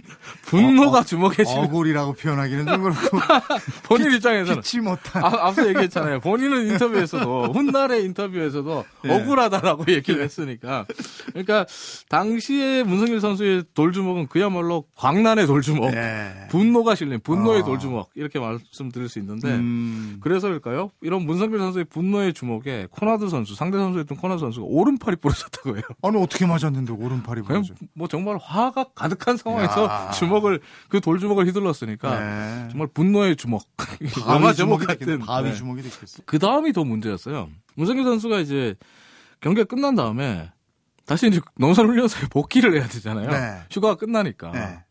분노가 0.46 0.98
어, 0.98 1.02
어, 1.02 1.04
주먹에 1.04 1.44
쥐는 1.44 1.64
억울이라고 1.64 2.14
표현하기는 2.14 2.66
좀 2.68 2.84
그렇고 2.84 3.18
본인 3.84 4.14
입장에서는 4.14 4.62
피치 4.62 4.80
못한 4.80 5.24
아, 5.24 5.48
앞서 5.48 5.68
얘기했잖아요. 5.68 6.20
본인은 6.20 6.68
인터뷰에서도 6.68 7.52
훗날의 7.54 8.06
인터뷰에서도 8.06 8.86
네. 9.04 9.16
억울하다라고 9.16 9.86
얘기를 9.92 10.24
했으니까. 10.24 10.86
그러니까 11.28 11.66
당시에 12.10 12.84
문성길 12.84 13.22
선수의 13.22 13.64
돌주먹은 13.74 14.28
그야말로 14.28 14.86
광란의 14.96 15.48
돌주먹, 15.48 15.94
예. 15.94 16.48
분노가 16.50 16.96
실린 16.96 17.20
분노의 17.20 17.62
아. 17.62 17.66
돌주먹 17.66 18.10
이렇게 18.16 18.40
말씀드릴 18.40 19.10
수 19.10 19.20
있는데 19.20 19.50
음. 19.50 20.18
그래서일까요? 20.22 20.92
이런 21.02 21.26
문성길 21.26 21.60
선수의 21.60 21.86
분노의 21.86 22.34
주먹에 22.34 22.88
코나두 22.92 23.30
선수, 23.30 23.56
상대 23.56 23.78
선수였던 23.78 24.18
코나두 24.18 24.40
선수가 24.40 24.66
오른팔이 24.68 25.18
부러졌다고 25.18 25.76
해요. 25.76 25.84
아니 26.02 26.22
어떻게 26.22 26.46
맞았는데 26.46 26.94
오른팔이 26.94 27.42
부러져? 27.42 27.74
뭐 27.94 28.08
정말 28.08 28.38
화가 28.42 28.86
가득한 28.96 29.38
상황에서 29.38 29.85
야. 29.86 30.12
주먹을 30.16 30.62
그 30.90 31.02
돌주먹을 31.02 31.46
휘둘렀으니까 31.48 32.20
네. 32.20 32.68
정말 32.72 32.88
분노의 32.94 33.36
주먹. 33.36 33.64
바위 34.26 34.54
주먹이 34.56 34.86
같은. 34.86 35.20
바위 35.20 35.50
네. 35.50 35.56
주먹이 35.56 35.82
됐겠어. 35.82 36.24
그 36.26 36.40
다음이 36.40 36.74
더 36.74 36.84
문제였어요. 36.84 37.50
문성길 37.76 38.04
선수가 38.04 38.40
이제 38.40 38.76
경기가 39.42 39.66
끝난 39.66 39.96
다음에 39.96 40.52
다시 41.06 41.28
이제 41.28 41.40
농산 41.56 41.88
훈련소에 41.88 42.28
복귀를 42.30 42.76
해야 42.80 42.88
되잖아요. 42.88 43.30
네. 43.30 43.62
휴가가 43.72 43.96
끝나니까. 43.96 44.85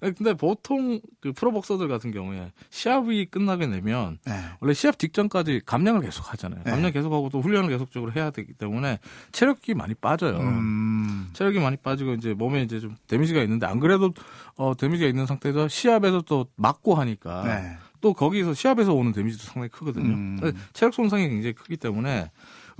네. 0.00 0.12
근데 0.12 0.34
보통 0.34 1.00
그 1.20 1.32
프로복서들 1.32 1.88
같은 1.88 2.10
경우에 2.10 2.52
시합이 2.70 3.26
끝나게 3.26 3.68
되면 3.68 4.18
네. 4.26 4.32
원래 4.60 4.74
시합 4.74 4.98
직전까지 4.98 5.62
감량을 5.66 6.02
계속 6.02 6.32
하잖아요. 6.32 6.62
네. 6.64 6.70
감량 6.70 6.92
계속하고 6.92 7.28
또 7.30 7.40
훈련을 7.40 7.68
계속적으로 7.68 8.12
해야 8.12 8.30
되기 8.30 8.52
때문에 8.52 8.98
체력이 9.32 9.74
많이 9.74 9.94
빠져요. 9.94 10.38
음. 10.38 11.30
체력이 11.32 11.60
많이 11.60 11.76
빠지고 11.76 12.14
이제 12.14 12.34
몸에 12.34 12.62
이제 12.62 12.80
좀 12.80 12.96
데미지가 13.08 13.42
있는데 13.42 13.66
안 13.66 13.80
그래도 13.80 14.12
어 14.56 14.74
데미지가 14.76 15.08
있는 15.08 15.26
상태에서 15.26 15.68
시합에서 15.68 16.22
또 16.22 16.46
맞고 16.56 16.94
하니까 16.94 17.44
네. 17.44 17.76
또 18.00 18.14
거기서 18.14 18.54
시합에서 18.54 18.94
오는 18.94 19.12
데미지도 19.12 19.44
상당히 19.44 19.68
크거든요. 19.68 20.14
음. 20.14 20.38
체력 20.72 20.94
손상이 20.94 21.28
굉장히 21.28 21.52
크기 21.52 21.76
때문에 21.76 22.30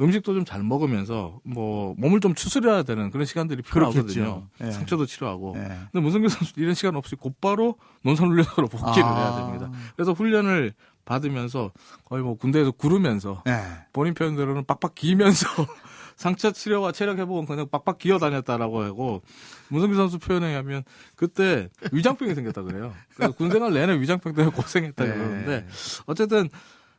음식도 0.00 0.34
좀 0.34 0.44
잘 0.44 0.62
먹으면서 0.62 1.38
뭐 1.44 1.94
몸을 1.98 2.20
좀 2.20 2.34
추스려야 2.34 2.82
되는 2.82 3.10
그런 3.10 3.26
시간들이 3.26 3.62
필요하거든요. 3.62 4.48
예. 4.62 4.70
상처도 4.70 5.06
치료하고. 5.06 5.52
네. 5.56 5.62
근데 5.92 6.00
문성길 6.00 6.30
선수 6.30 6.54
이런 6.56 6.74
시간 6.74 6.96
없이 6.96 7.14
곧바로 7.14 7.76
논산 8.02 8.28
훈련으로 8.28 8.66
복귀를 8.72 9.04
아. 9.06 9.14
해야 9.14 9.36
됩니다. 9.36 9.70
그래서 9.94 10.12
훈련을 10.12 10.72
받으면서 11.04 11.72
거의 12.04 12.22
뭐 12.22 12.36
군대에서 12.36 12.70
구르면서 12.72 13.42
네. 13.44 13.62
본인 13.92 14.14
표현대로는 14.14 14.64
빡빡 14.64 14.94
기면서 14.94 15.46
상처 16.16 16.50
치료와 16.52 16.92
체력 16.92 17.18
회복은 17.18 17.46
그냥 17.46 17.68
빡빡 17.70 17.98
기어 17.98 18.18
다녔다라고 18.18 18.82
하고 18.82 19.22
문성길 19.68 19.96
선수 19.96 20.18
표현에 20.18 20.48
의하면 20.48 20.82
그때 21.16 21.68
위장병이 21.92 22.34
생겼다 22.34 22.62
그래요. 22.62 22.92
그래서 23.14 23.32
군생활 23.34 23.72
내내 23.72 23.98
위장병 24.00 24.34
때문에 24.34 24.52
고생했다 24.56 25.04
네. 25.04 25.12
그러는데 25.12 25.66
어쨌든 26.06 26.48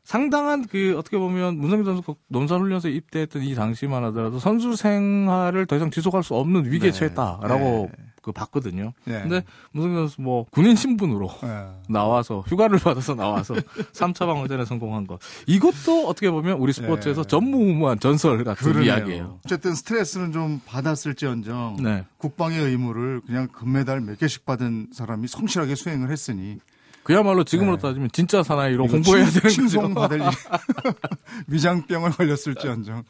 상당한 0.04 0.66
그 0.68 0.96
어떻게 0.98 1.18
보면 1.18 1.58
문성길 1.58 1.86
선수 1.86 2.16
논산훈련소 2.28 2.90
에 2.90 2.92
입대했던 2.92 3.44
이 3.44 3.56
당시만 3.56 4.04
하더라도 4.06 4.40
선수 4.40 4.76
생활을 4.76 5.68
더 5.68 5.76
이상 5.76 5.92
지속할 5.92 6.24
수 6.24 6.36
없는 6.36 6.66
위기에 6.72 6.92
네. 6.92 6.98
처했다라고 6.98 7.90
네. 7.96 8.04
그 8.22 8.32
봤거든요. 8.32 8.94
네. 9.06 9.22
근데 9.22 9.44
문성길 9.72 10.00
선수 10.00 10.22
뭐 10.22 10.46
군인 10.52 10.76
신분으로 10.76 11.30
네. 11.44 11.68
나와서 11.88 12.44
휴가를 12.48 12.78
받아서 12.80 13.16
나와서 13.16 13.54
3차 13.94 14.26
방어전에 14.26 14.66
성공한 14.66 15.08
거. 15.08 15.20
이것도 15.48 16.08
어떻게 16.08 16.30
보면 16.30 16.58
우리 16.58 16.74
스포츠에서 16.74 17.24
네. 17.24 17.28
전무후무한 17.28 18.00
전설 18.00 18.44
같은 18.44 18.72
그러네요. 18.72 18.94
이야기예요. 18.94 19.40
어쨌든 19.46 19.74
스트레스는 19.76 20.32
좀 20.32 20.62
받았을지언정 20.66 21.78
네. 21.84 22.06
국방의 22.18 22.60
의무를 22.60 23.22
그냥 23.26 23.48
금메달 23.48 24.02
몇 24.02 24.18
개씩 24.20 24.46
받은 24.46 24.90
사람이 24.94 25.28
성실하게 25.28 25.76
수행을 25.76 26.12
했으니 26.12 26.58
그야말로 27.04 27.44
지금으로 27.44 27.78
네. 27.78 27.82
따지면 27.82 28.10
진짜 28.14 28.44
사나이로 28.44 28.88
홍보해야 28.88 29.26
칭- 29.30 29.42
되는 29.42 29.50
칭송 29.56 29.94
거죠. 29.94 29.94
받을 29.96 30.22
일. 30.22 30.28
위장병을 31.48 32.12
걸렸을지언정. 32.12 33.04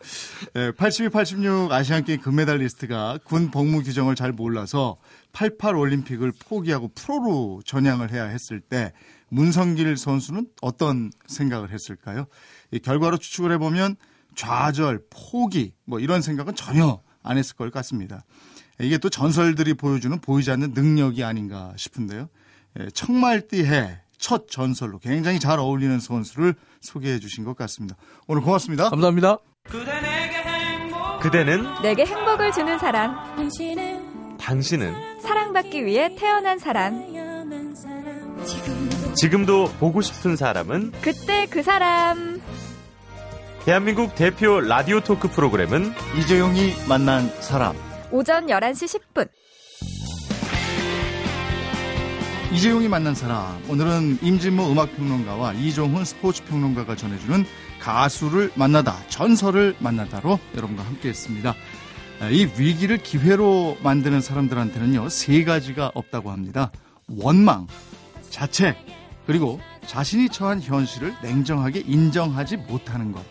예, 0.56 0.71
82, 0.71 1.10
86 1.10 1.71
아시안 1.71 2.04
게임 2.04 2.21
금메달리스트가 2.21 3.19
군 3.23 3.51
복무 3.51 3.84
규정을 3.84 4.15
잘 4.15 4.32
몰라서 4.32 4.97
88 5.34 5.75
올림픽을 5.75 6.32
포기하고 6.39 6.89
프로로 6.95 7.62
전향을 7.65 8.12
해야 8.12 8.25
했을 8.25 8.60
때 8.62 8.93
문성길 9.30 9.97
선수는 9.97 10.47
어떤 10.62 11.12
생각을 11.27 11.71
했을까요? 11.71 12.27
이 12.71 12.80
결과로 12.80 13.17
추측을 13.17 13.51
해보면 13.54 13.95
좌절, 14.36 15.01
포기 15.10 15.73
뭐 15.86 15.99
이런 15.99 16.21
생각은 16.21 16.56
전혀 16.56 17.01
안 17.23 17.38
했을 17.38 17.56
것 17.56 17.71
같습니다. 17.71 18.23
이게 18.80 18.97
또 18.97 19.10
전설들이 19.10 19.73
보여주는 19.75 20.17
보이지 20.19 20.49
않는 20.51 20.71
능력이 20.73 21.23
아닌가 21.23 21.73
싶은데요. 21.75 22.30
예, 22.79 22.89
청말띠해 22.89 23.99
첫 24.17 24.47
전설로 24.49 24.99
굉장히 24.99 25.39
잘 25.39 25.60
어울리는 25.60 25.99
선수를 25.99 26.55
소개해 26.81 27.19
주신 27.19 27.43
것 27.43 27.55
같습니다. 27.57 27.95
오늘 28.27 28.41
고맙습니다. 28.41 28.89
감사합니다. 28.89 29.38
그대 29.63 29.91
그대는 31.21 31.65
내게 31.84 32.03
행복을 32.03 32.51
주는 32.51 32.79
사람, 32.79 33.15
당신은 34.39 35.21
사랑받기 35.21 35.86
위해 35.86 36.15
태어난 36.15 36.57
사람, 36.57 37.05
지금도 39.15 39.71
보고 39.79 40.01
싶은 40.01 40.36
사람은 40.36 40.93
그때 41.01 41.45
그 41.47 41.62
사람. 41.62 42.41
대한민국 43.65 44.15
대표 44.15 44.60
라디오 44.60 44.99
토크 45.01 45.27
프로그램은 45.27 45.93
이재용이 46.17 46.73
만난 46.89 47.27
사람. 47.41 47.75
오전 48.12 48.47
11시 48.47 48.99
10분. 49.13 49.29
이재용이 52.52 52.88
만난 52.90 53.16
사람. 53.16 53.64
오늘은 53.70 54.20
임진모 54.22 54.72
음악평론가와 54.72 55.54
이종훈 55.54 56.04
스포츠평론가가 56.04 56.96
전해주는 56.96 57.46
가수를 57.80 58.52
만나다, 58.56 58.98
전설을 59.08 59.76
만나다로 59.80 60.38
여러분과 60.56 60.84
함께 60.84 61.10
했습니다. 61.10 61.56
이 62.32 62.48
위기를 62.58 62.98
기회로 62.98 63.78
만드는 63.82 64.22
사람들한테는요, 64.22 65.10
세 65.10 65.44
가지가 65.44 65.92
없다고 65.96 66.30
합니다. 66.32 66.72
원망, 67.08 67.68
자책, 68.30 68.78
그리고 69.26 69.60
자신이 69.88 70.30
처한 70.30 70.62
현실을 70.62 71.16
냉정하게 71.24 71.84
인정하지 71.88 72.58
못하는 72.58 73.12
것. 73.12 73.24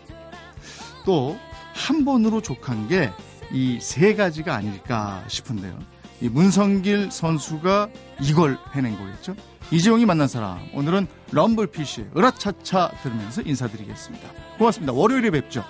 또, 1.04 1.38
한 1.74 2.04
번으로 2.04 2.40
족한 2.40 2.88
게 2.88 3.10
이 3.52 3.78
세 3.80 4.14
가지가 4.14 4.54
아닐까 4.54 5.24
싶은데요. 5.26 5.76
이 6.20 6.28
문성길 6.28 7.10
선수가 7.10 7.88
이걸 8.22 8.58
해낸 8.74 8.96
거겠죠. 8.96 9.34
이재용이 9.70 10.04
만난 10.04 10.28
사람 10.28 10.58
오늘은 10.74 11.06
럼블피쉬의 11.32 12.10
으라차차 12.16 12.92
들으면서 13.02 13.42
인사드리겠습니다. 13.42 14.28
고맙습니다. 14.58 14.92
월요일에 14.92 15.30
뵙죠. 15.30 15.64